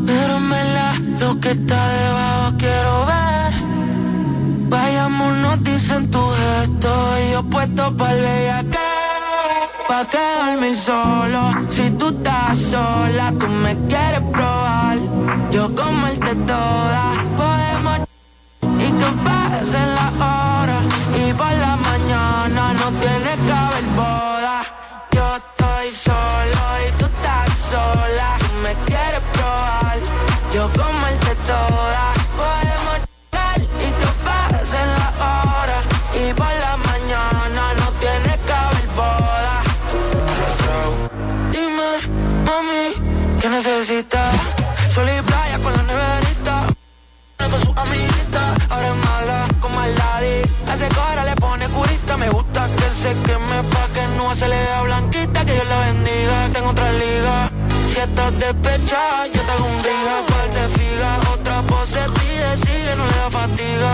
Pero 0.06 0.40
me 0.40 0.64
la 0.74 0.94
lo 1.20 1.40
que 1.40 1.50
está 1.50 1.88
debajo 1.88 2.54
quiero 2.56 3.06
ver. 3.06 3.52
Vayamos, 4.70 5.36
nos 5.38 5.62
dicen 5.62 6.10
tu 6.10 6.18
gesto. 6.18 6.88
Y 7.28 7.32
yo 7.32 7.42
puesto 7.44 7.96
para 7.96 8.14
leer 8.14 8.50
acá 8.52 8.87
pa' 9.88 10.04
que 10.04 10.24
dormir 10.38 10.76
solo. 10.76 11.40
Si 11.70 11.90
tú 11.98 12.08
estás 12.08 12.58
sola, 12.58 13.32
tú 13.40 13.48
me 13.64 13.74
quieres 13.88 14.22
probar. 14.36 14.98
Yo 15.50 15.74
comerte 15.74 16.34
toda, 16.52 17.04
podemos 17.40 17.98
y 18.84 18.88
que 19.00 19.10
pasen 19.24 19.88
las 19.98 20.12
horas. 20.32 20.84
Y 21.22 21.32
por 21.32 21.52
la 21.64 21.74
mañana 21.88 22.62
no 22.80 22.86
tiene 23.02 23.32
que 23.44 23.52
haber 23.64 23.86
boda. 23.96 24.56
Yo 25.16 25.26
estoy 25.40 25.86
solo 26.08 26.60
y 26.86 26.88
tú 26.98 27.04
estás 27.06 27.48
sola. 27.72 28.28
Tú 28.40 28.52
me 28.64 28.72
quieres 28.88 29.22
probar. 29.32 29.96
Yo 30.54 30.62
comerte 30.80 31.34
toda. 31.46 32.17
ahora 48.70 48.88
es 48.88 48.96
mala 48.96 49.48
con 49.60 49.74
maldades. 49.74 50.50
A 50.68 50.74
ese 50.74 50.88
cara 50.88 51.24
le 51.24 51.34
pone 51.36 51.66
curita, 51.68 52.16
me 52.16 52.28
gusta 52.30 52.68
que 52.76 52.84
él 52.84 52.96
se 53.02 53.12
queme 53.26 53.58
pa' 53.72 53.88
que 53.94 54.04
no 54.16 54.34
se 54.34 54.48
le 54.48 54.56
vea 54.56 54.82
blanquita, 54.82 55.44
que 55.44 55.52
Dios 55.52 55.68
la 55.68 55.78
bendiga. 55.86 56.48
Tengo 56.52 56.70
otra 56.70 56.92
liga, 56.92 57.50
si 57.92 57.98
estás 58.00 58.38
despechada, 58.38 59.26
yo 59.26 59.40
te 59.46 59.52
hago 59.52 59.66
un 59.66 59.82
briga. 59.82 60.14
¿Cuál 60.28 60.48
te 60.56 60.64
figa? 60.78 61.10
Otra 61.34 61.62
pose 61.62 62.00
pide, 62.16 62.50
sigue, 62.64 62.92
no 62.96 63.04
le 63.10 63.16
da 63.22 63.30
fatiga. 63.30 63.92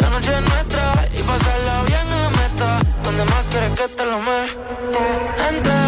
La 0.00 0.10
noche 0.10 0.32
es 0.38 0.42
nuestra 0.42 1.08
y 1.18 1.22
pasarla 1.22 1.82
bien 1.86 2.06
en 2.14 2.22
la 2.22 2.30
meta, 2.30 2.68
donde 3.02 3.24
más 3.24 3.44
quieres 3.50 3.72
que 3.78 3.88
te 3.88 4.04
lo 4.04 4.18
meta. 4.20 5.48
Entra 5.48 5.83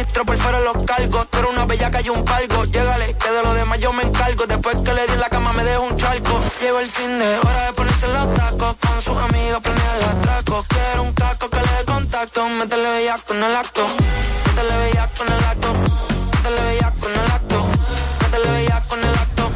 nota 0.00 0.06
el 0.06 0.06
gistro 0.06 0.24
por 0.24 0.36
fuera 0.36 0.60
los 0.60 0.84
cargos. 0.84 1.28
Tú 1.30 1.38
eres 1.38 1.50
una 1.50 1.66
bellaca 1.66 2.00
y 2.00 2.08
un 2.08 2.24
palco. 2.24 2.64
Llégale, 2.64 3.14
que 3.14 3.30
de 3.30 3.42
lo 3.42 3.54
demás 3.54 3.78
yo 3.80 3.92
me 3.92 4.02
encargo. 4.02 4.46
Después 4.46 4.76
que 4.84 4.92
le 4.94 5.06
di 5.06 5.16
la 5.18 5.28
cama 5.28 5.52
me 5.52 5.64
dejo 5.64 5.82
un 5.82 5.96
charco. 5.96 6.40
Llevo 6.60 6.80
el 6.80 6.88
fin 6.88 7.18
de 7.18 7.38
hora 7.38 7.66
de 7.66 7.72
ponerse 7.72 8.08
los 8.08 8.34
tacos. 8.34 8.76
Con 8.80 9.00
sus 9.00 9.16
amigos 9.16 9.60
planear 9.62 9.96
el 9.96 10.04
atraco. 10.04 10.64
Quiero 10.68 11.02
un 11.02 11.12
casco 11.12 11.48
que 11.50 11.56
le 11.56 11.72
dé 11.78 11.84
contacto. 11.84 12.48
Métele 12.48 12.90
bellaco 12.90 13.34
en 13.34 13.42
el 13.42 13.56
acto. 13.56 13.86
Métele 14.46 14.76
bellaco 14.78 15.24
en 15.24 15.32
el 15.32 15.44
acto. 15.44 15.68
Métele 16.32 16.62
bellaco 16.64 17.06
en 17.08 17.14
el 17.14 17.32
acto. 17.32 17.66
Métele 18.22 18.50
bellaco 18.50 18.96
en 18.96 19.04
el 19.04 19.14
acto. 19.14 19.50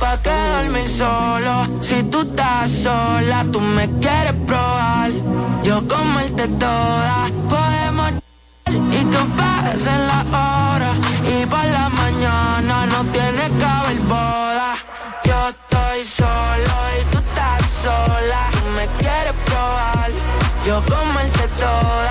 Pa' 0.00 0.22
quedarme 0.22 0.88
solo. 0.88 1.68
Si 1.82 2.02
tú 2.04 2.20
estás 2.22 2.70
sola, 2.70 3.44
tú 3.52 3.60
me 3.60 3.88
quieres 4.00 4.34
probar. 4.46 5.10
Yo 5.62 5.86
comerte 5.86 6.48
toda. 6.48 7.28
Podemos 7.48 8.20
y 9.00 9.04
que 9.04 9.24
pasen 9.36 10.06
las 10.06 10.26
horas 10.26 10.96
y 11.34 11.46
por 11.46 11.64
la 11.64 11.88
mañana 11.88 12.86
no 12.86 13.04
tiene 13.12 13.44
que 13.58 13.64
haber 13.64 13.98
boda. 14.08 14.74
Yo 15.24 15.48
estoy 15.48 16.04
solo 16.04 16.72
y 16.98 17.04
tú 17.10 17.18
estás 17.18 17.62
sola. 17.82 18.42
Me 18.76 18.86
quieres 18.98 19.34
probar, 19.46 20.10
yo 20.66 20.82
comerte 20.84 21.48
toda. 21.58 22.09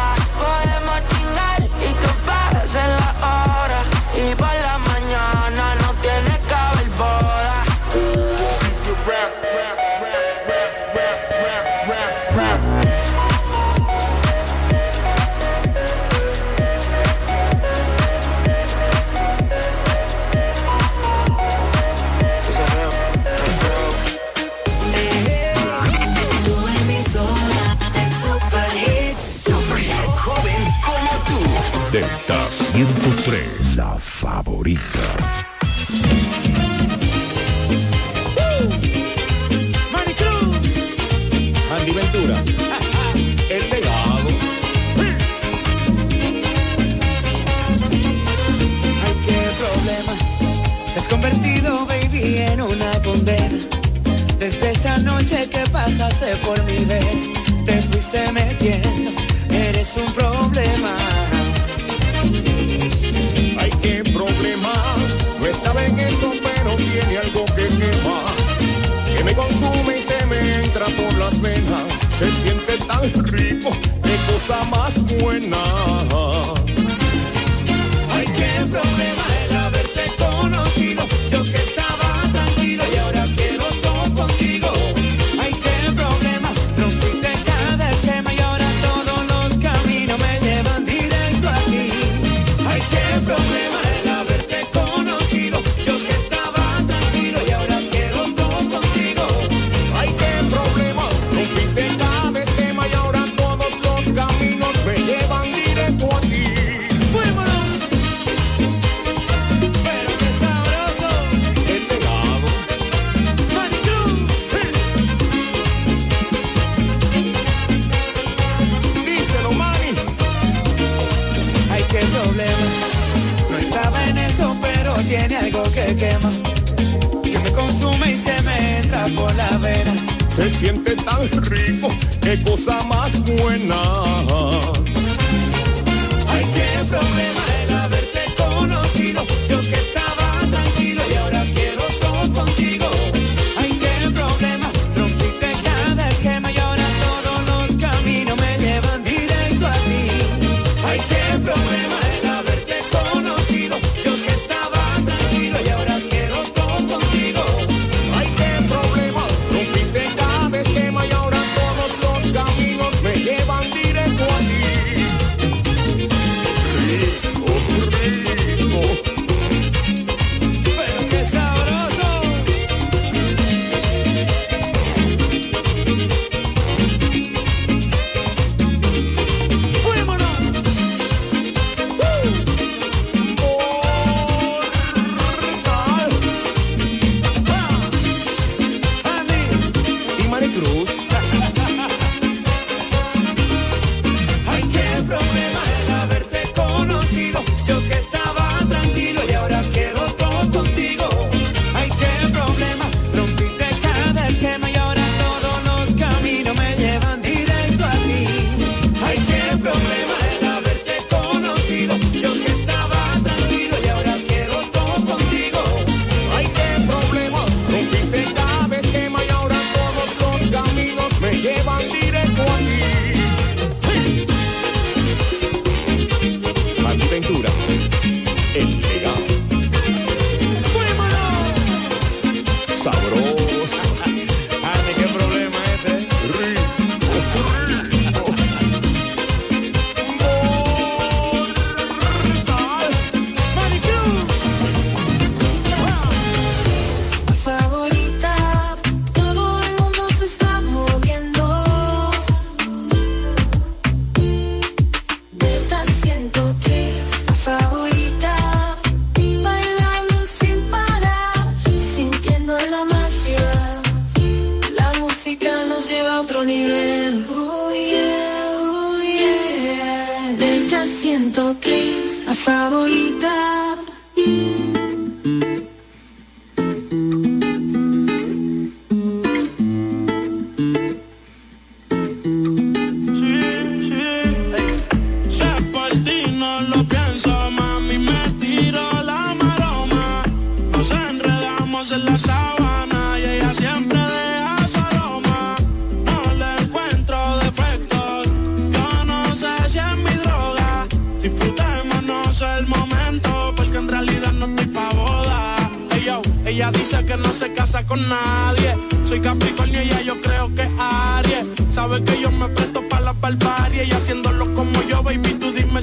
La 33.80 33.98
favorita. 33.98 35.06
Maricruz, 39.94 40.76
Andy 41.76 41.92
Ventura, 41.92 42.44
el 43.56 43.64
pegado. 43.72 44.28
Ay, 49.04 49.16
qué 49.26 49.42
problema. 49.62 50.14
Te 50.94 51.00
has 51.00 51.08
convertido, 51.08 51.86
baby, 51.86 52.38
en 52.52 52.60
una 52.62 52.92
condena. 53.02 53.60
Desde 54.40 54.72
esa 54.72 54.98
noche 54.98 55.48
que 55.50 55.64
pasaste 55.70 56.36
por 56.46 56.62
mi 56.66 56.84
vez, 56.84 57.30
te 57.66 57.82
fuiste 57.84 58.30
metiendo. 58.34 59.12
Eres 59.50 59.96
un 59.96 60.12
problema. 60.14 61.29
Problema. 63.90 64.74
No 65.40 65.46
estaba 65.48 65.84
en 65.84 66.00
eso, 66.00 66.32
pero 66.44 66.76
tiene 66.76 67.18
algo 67.18 67.46
que 67.56 67.68
quema. 67.68 68.24
Que 69.08 69.24
me 69.24 69.34
consume 69.34 69.98
y 69.98 70.02
se 70.02 70.26
me 70.28 70.64
entra 70.64 70.86
por 70.86 71.14
las 71.18 71.42
venas. 71.42 71.84
Se 72.20 72.32
siente 72.44 72.69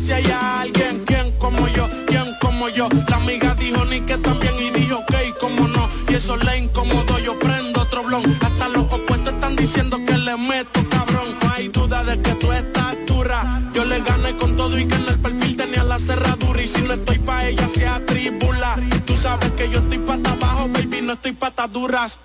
si 0.07 0.13
hay 0.13 0.27
alguien, 0.31 1.03
quién 1.05 1.33
como 1.33 1.67
yo, 1.67 1.89
quién 2.07 2.27
como 2.41 2.69
yo. 2.69 2.89
La 3.09 3.17
amiga 3.17 3.55
dijo 3.57 3.85
ni 3.87 4.01
que 4.03 4.17
también 4.19 4.55
y 4.61 4.71
dijo 4.71 4.99
ok, 4.99 5.15
como 5.41 5.67
no. 5.67 5.89
Y 6.09 6.15
eso 6.15 6.37
le 6.37 6.59
incomodó, 6.59 7.19
yo 7.19 7.37
prendo 7.41 7.81
otro 7.81 8.05
blon. 8.05 8.23
Hasta 8.41 8.69
los 8.69 8.85
opuestos 8.85 9.35
están 9.35 9.57
diciendo 9.57 9.99
que 10.07 10.17
le 10.17 10.37
meto, 10.37 10.89
cabrón. 10.89 11.37
No 11.43 11.53
hay 11.53 11.69
duda 11.69 12.05
de 12.05 12.23
que 12.23 12.33
tú 12.37 12.53
estás 12.53 12.95
dura. 13.09 13.61
Yo 13.75 13.85
le 13.85 14.01
gané 14.01 14.37
con 14.37 14.55
todo 14.55 14.79
y 14.79 14.87
que 14.87 14.95
en 14.95 15.09
el 15.09 15.19
perfil 15.19 15.57
tenía 15.57 15.83
la 15.83 15.99
cerradura. 15.99 16.63
Y 16.63 16.69
si 16.69 16.83
no 16.83 16.95
estoy 16.95 17.19
pa' 17.19 17.49
ella, 17.49 17.69
se 17.69 17.89
atribula. 17.89 18.77
Tú 19.07 19.17
sabes 19.17 19.51
que 19.53 19.69
yo 19.69 19.81
estoy 19.81 19.99
pata 19.99 20.31
abajo, 20.31 20.69
baby, 20.69 21.03
no 21.03 21.15
estoy 21.15 21.33
patas 21.33 21.73
duras. 21.73 22.21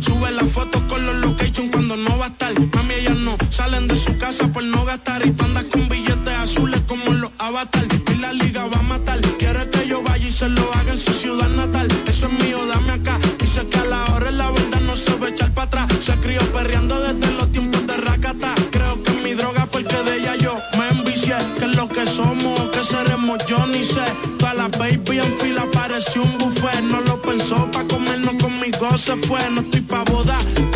Sube 0.00 0.30
la 0.30 0.44
foto 0.44 0.86
con 0.86 1.04
los 1.04 1.16
location 1.16 1.68
cuando 1.68 1.96
no 1.96 2.18
va 2.18 2.26
a 2.26 2.28
estar. 2.28 2.52
Mami, 2.74 2.94
ellas 2.94 3.18
no 3.18 3.36
salen 3.50 3.88
de 3.88 3.96
su 3.96 4.16
casa 4.16 4.46
por 4.48 4.62
no 4.62 4.84
gastar. 4.84 5.26
Y 5.26 5.32
tú 5.32 5.44
andas 5.44 5.64
con 5.64 5.88
billetes 5.88 6.34
azules 6.34 6.80
como 6.86 7.12
los 7.12 7.30
avatar. 7.38 7.84
Y 8.12 8.14
la 8.16 8.32
liga 8.32 8.66
va 8.66 8.78
a 8.78 8.82
matar. 8.82 9.20
Quiere 9.38 9.68
que 9.70 9.88
yo 9.88 10.02
vaya 10.02 10.26
y 10.26 10.30
se 10.30 10.48
lo 10.48 10.72
haga 10.74 10.92
en 10.92 10.98
su 10.98 11.12
ciudad 11.12 11.48
natal. 11.48 11.88
Eso 12.06 12.28
es 12.28 12.44
mío, 12.44 12.64
dame 12.66 12.92
acá. 12.92 13.18
Dice 13.38 13.66
que 13.68 13.78
a 13.78 13.84
la 13.84 14.04
hora 14.14 14.30
la 14.30 14.50
verdad 14.50 14.80
no 14.82 14.94
se 14.94 15.14
va 15.16 15.26
a 15.26 15.30
echar 15.30 15.52
para 15.52 15.66
atrás. 15.66 15.88
Se 16.00 16.14
crió 16.16 16.40
perreando 16.52 17.00
desde 17.00 17.32
los 17.32 17.50
tiempos 17.50 17.84
de 17.86 17.96
Rakata. 17.96 18.54
Creo 18.70 19.02
que 19.02 19.10
es 19.10 19.22
mi 19.22 19.34
droga 19.34 19.66
porque 19.66 19.96
de 19.96 20.18
ella 20.18 20.36
yo 20.36 20.58
me 20.78 20.88
envicié. 20.96 21.36
Que 21.58 21.64
es 21.64 21.76
lo 21.76 21.88
que 21.88 22.06
somos, 22.06 22.60
que 22.70 22.84
seremos, 22.84 23.38
yo 23.46 23.66
ni 23.66 23.82
sé. 23.82 24.04
Toda 24.38 24.54
la 24.54 24.68
baby 24.68 25.18
en 25.18 25.38
fila 25.38 25.66
pareció 25.72 26.22
un 26.22 26.38
buffet. 26.38 26.82
No 26.82 27.00
lo 27.00 27.20
pensó 27.20 27.68
pa' 27.72 27.84
comernos 27.84 28.34
conmigo, 28.34 28.96
se 28.96 29.16
fue. 29.16 29.40
Pa' 29.88 30.04
boda, 30.04 30.67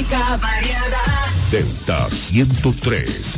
música 0.00 0.36
variada. 0.38 0.98
Delta 1.50 2.08
103. 2.08 3.36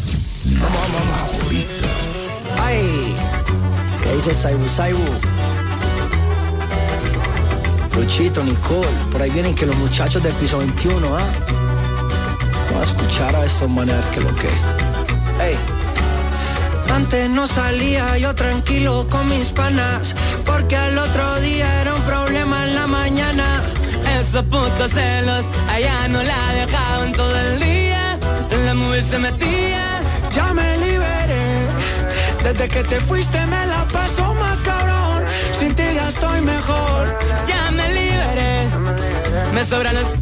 Ay, 2.60 3.14
¿qué 4.02 4.14
dice 4.14 4.34
Saibu 4.34 4.68
Saibu? 4.68 5.02
Luchito, 7.96 8.44
Nicole, 8.44 8.86
por 9.10 9.22
ahí 9.22 9.30
vienen 9.30 9.54
que 9.54 9.66
los 9.66 9.76
muchachos 9.76 10.22
del 10.22 10.32
piso 10.34 10.58
21, 10.58 11.16
¿ah? 11.16 11.20
Vamos 12.70 12.88
a 12.88 12.92
escuchar 12.92 13.34
a 13.34 13.44
estos 13.44 13.68
maneras 13.68 14.04
que 14.14 14.20
lo 14.20 14.34
que. 14.36 14.48
Ey. 15.44 15.56
Antes 16.94 17.28
no 17.30 17.46
salía 17.48 18.18
yo 18.18 18.34
tranquilo 18.34 19.08
con 19.10 19.28
mis 19.28 19.48
panas, 19.48 20.14
porque 20.44 20.76
al 20.76 20.96
otro 20.96 21.40
día 21.40 21.80
era 21.80 21.94
un 21.94 22.02
problema 22.02 22.64
en 22.64 22.74
la 22.74 22.86
mañana. 22.86 23.61
Esos 24.22 24.44
putos 24.44 24.92
celos, 24.92 25.46
allá 25.68 26.06
no 26.06 26.22
la 26.22 26.54
dejaban 26.54 27.10
todo 27.10 27.36
el 27.36 27.58
día. 27.58 28.16
En 28.52 28.66
la 28.66 28.72
movie 28.72 29.02
se 29.02 29.18
metía. 29.18 30.00
Ya 30.32 30.54
me 30.54 30.78
liberé, 30.78 31.66
desde 32.44 32.68
que 32.68 32.84
te 32.84 33.00
fuiste 33.00 33.44
me 33.46 33.66
la 33.66 33.84
paso 33.92 34.32
más 34.34 34.60
cabrón. 34.60 35.24
Sin 35.58 35.74
ti 35.74 35.82
ya 35.96 36.08
estoy 36.08 36.40
mejor. 36.40 37.18
Ya 37.48 37.72
me 37.72 37.84
liberé. 37.88 38.70
Me 39.54 39.64
sobran 39.64 39.96
los. 39.96 40.21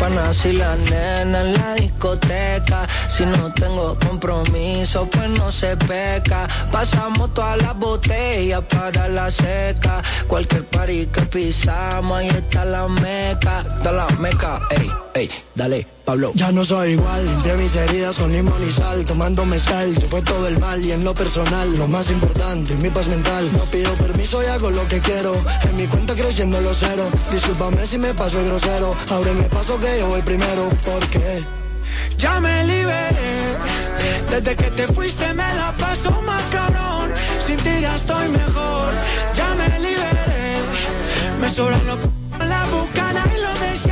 Panas 0.00 0.44
y 0.44 0.52
la 0.52 0.76
nena 0.76 1.40
en 1.40 1.52
la 1.52 1.74
discoteca. 1.74 2.86
Si 3.08 3.24
no 3.24 3.52
tengo 3.54 3.98
compromiso, 3.98 5.08
pues 5.10 5.28
no 5.30 5.50
se 5.50 5.76
peca. 5.76 6.46
Pasamos 6.70 7.32
todas 7.34 7.60
las 7.62 7.76
botellas 7.76 8.62
para 8.64 9.08
la 9.08 9.30
seca. 9.30 10.02
Cualquier 10.26 10.64
party 10.66 11.06
que 11.06 11.22
pisamos, 11.22 12.18
ahí 12.18 12.28
está 12.28 12.64
la 12.64 12.88
meca. 12.88 13.62
Da 13.82 13.92
la 13.92 14.06
meca, 14.18 14.60
ey, 14.70 14.90
ey, 15.14 15.30
dale, 15.54 15.86
Pablo. 16.04 16.32
Ya 16.34 16.50
no 16.52 16.64
soy 16.64 16.92
igual, 16.92 17.24
limpié 17.26 17.54
mis 17.56 17.76
heridas 17.76 18.16
son 18.16 18.32
limón 18.32 18.62
y 18.66 18.70
sal, 18.70 19.04
tomando 19.04 19.44
mezcal, 19.44 19.94
se 19.96 20.06
fue 20.08 20.22
todo 20.22 20.48
el 20.48 20.58
mal 20.58 20.82
y 20.84 20.92
en 20.92 21.04
lo 21.04 21.14
personal, 21.14 21.74
lo 21.76 21.86
más 21.88 22.10
importante, 22.10 22.74
mi 22.76 22.90
paz 22.90 23.06
mental. 23.08 23.48
No 23.52 23.64
pido 23.64 23.92
permiso 23.94 24.42
y 24.42 24.46
hago 24.46 24.70
lo 24.70 24.86
que 24.88 25.00
quiero, 25.00 25.32
en 25.68 25.76
mi 25.76 25.86
cuenta 25.86 26.14
creciendo 26.14 26.60
los 26.60 26.78
cero. 26.80 27.04
Discúlpame 27.30 27.86
si 27.86 27.98
me 27.98 28.14
paso 28.14 28.40
el 28.40 28.46
grosero, 28.46 28.94
ábreme 29.10 29.42
paso 29.44 29.78
que 29.78 29.98
yo 29.98 30.06
voy 30.08 30.22
primero, 30.22 30.68
porque 30.84 31.42
Ya 32.18 32.40
me 32.40 32.64
liberé, 32.64 33.56
desde 34.30 34.56
que 34.56 34.70
te 34.70 34.86
fuiste 34.88 35.32
me 35.34 35.54
la 35.54 35.72
paso 35.78 36.10
más 36.22 36.42
cabrón. 36.50 37.12
Sin 37.46 37.56
ti 37.58 37.70
ya 37.80 37.94
estoy 37.96 38.28
mejor, 38.28 38.92
ya 39.36 39.48
me 39.54 39.68
liberé. 39.78 40.62
Me 41.40 41.48
sobran 41.50 41.84
los 41.86 41.98
c- 41.98 42.44
la 42.46 42.64
bucana 42.66 43.22
y 43.36 43.40
los 43.42 43.60
de 43.60 43.91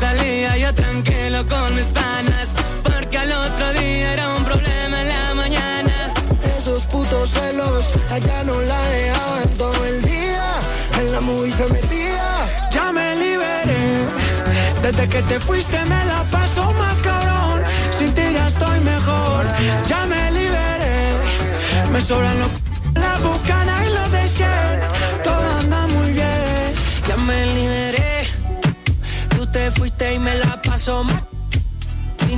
salía 0.00 0.56
yo 0.56 0.74
tranquilo 0.74 1.46
con 1.48 1.74
mis 1.74 1.86
panas. 1.86 2.48
Porque 2.82 3.18
al 3.18 3.32
otro 3.32 3.72
día 3.80 4.12
era 4.14 4.28
un 4.34 4.44
problema 4.44 5.00
en 5.02 5.08
la 5.08 5.34
mañana. 5.34 5.94
esos 6.58 6.84
putos 6.86 7.30
celos 7.30 7.84
allá 8.10 8.44
no 8.44 8.60
la 8.60 8.80
dejaban 8.96 9.48
todo 9.56 9.84
el 9.86 10.02
día, 10.02 10.46
en 11.00 11.12
la 11.12 11.20
movie 11.20 11.52
se 11.52 11.66
metía. 11.72 12.26
Ya 12.70 12.92
me 12.92 13.16
liberé, 13.16 13.84
desde 14.82 15.08
que 15.08 15.22
te 15.22 15.38
fuiste 15.40 15.78
me 15.92 16.04
la 16.12 16.22
paso 16.30 16.72
más 16.74 16.96
cabrón. 16.98 17.62
Sin 17.98 18.12
ti 18.14 18.22
ya 18.34 18.46
estoy 18.48 18.78
mejor, 18.80 19.44
ya 19.88 20.00
me 20.06 20.22
liberé. 20.32 20.98
Me 21.92 22.00
sobran 22.00 22.38
los 22.40 22.48
c- 22.50 23.00
la 23.00 23.14
bucana 23.26 23.67
Paso 30.88 31.04
mal. 31.04 31.20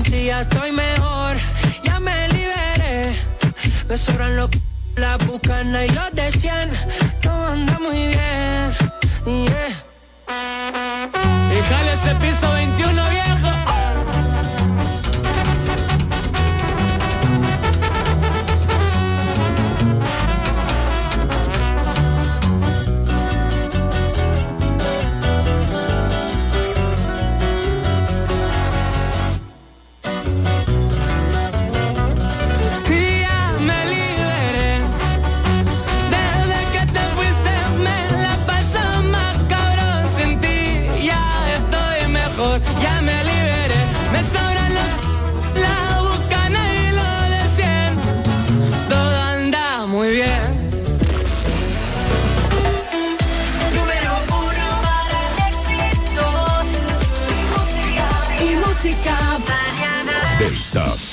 ti 0.03 0.25
ya 0.25 0.41
estoy 0.41 0.73
mejor, 0.73 1.37
ya 1.85 2.01
me 2.01 2.29
liberé. 2.31 3.15
Me 3.89 3.97
sobran 3.97 4.35
los 4.35 4.51
la 4.97 5.17
bucana 5.19 5.87
y 5.87 5.91
los 5.91 6.13
de 6.13 6.33
100. 6.33 6.71
Todo 7.23 7.47
anda 7.47 7.79
muy 7.79 8.09
bien. 8.09 8.69
Yeah. 9.25 9.71
Y 11.55 11.59
jale 11.69 11.93
ese 11.93 12.13
piso 12.17 12.53
21 12.53 12.90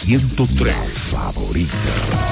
103, 0.08 0.72
favorita. 1.12 2.27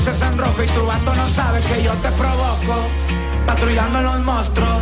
Luces 0.00 0.22
en 0.22 0.38
rojo 0.38 0.62
y 0.62 0.66
tu 0.68 0.86
vato 0.86 1.14
no 1.14 1.28
sabe 1.28 1.60
que 1.60 1.82
yo 1.82 1.92
te 1.94 2.10
provoco. 2.12 2.88
Patrullando 3.46 4.00
los 4.00 4.20
monstruos, 4.20 4.80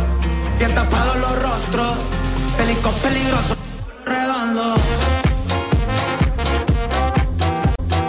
bien 0.57 0.73
tapados 0.73 1.17
los 1.17 1.43
rostros. 1.43 1.97
Pelicos 2.57 2.93
peligrosos. 3.01 3.58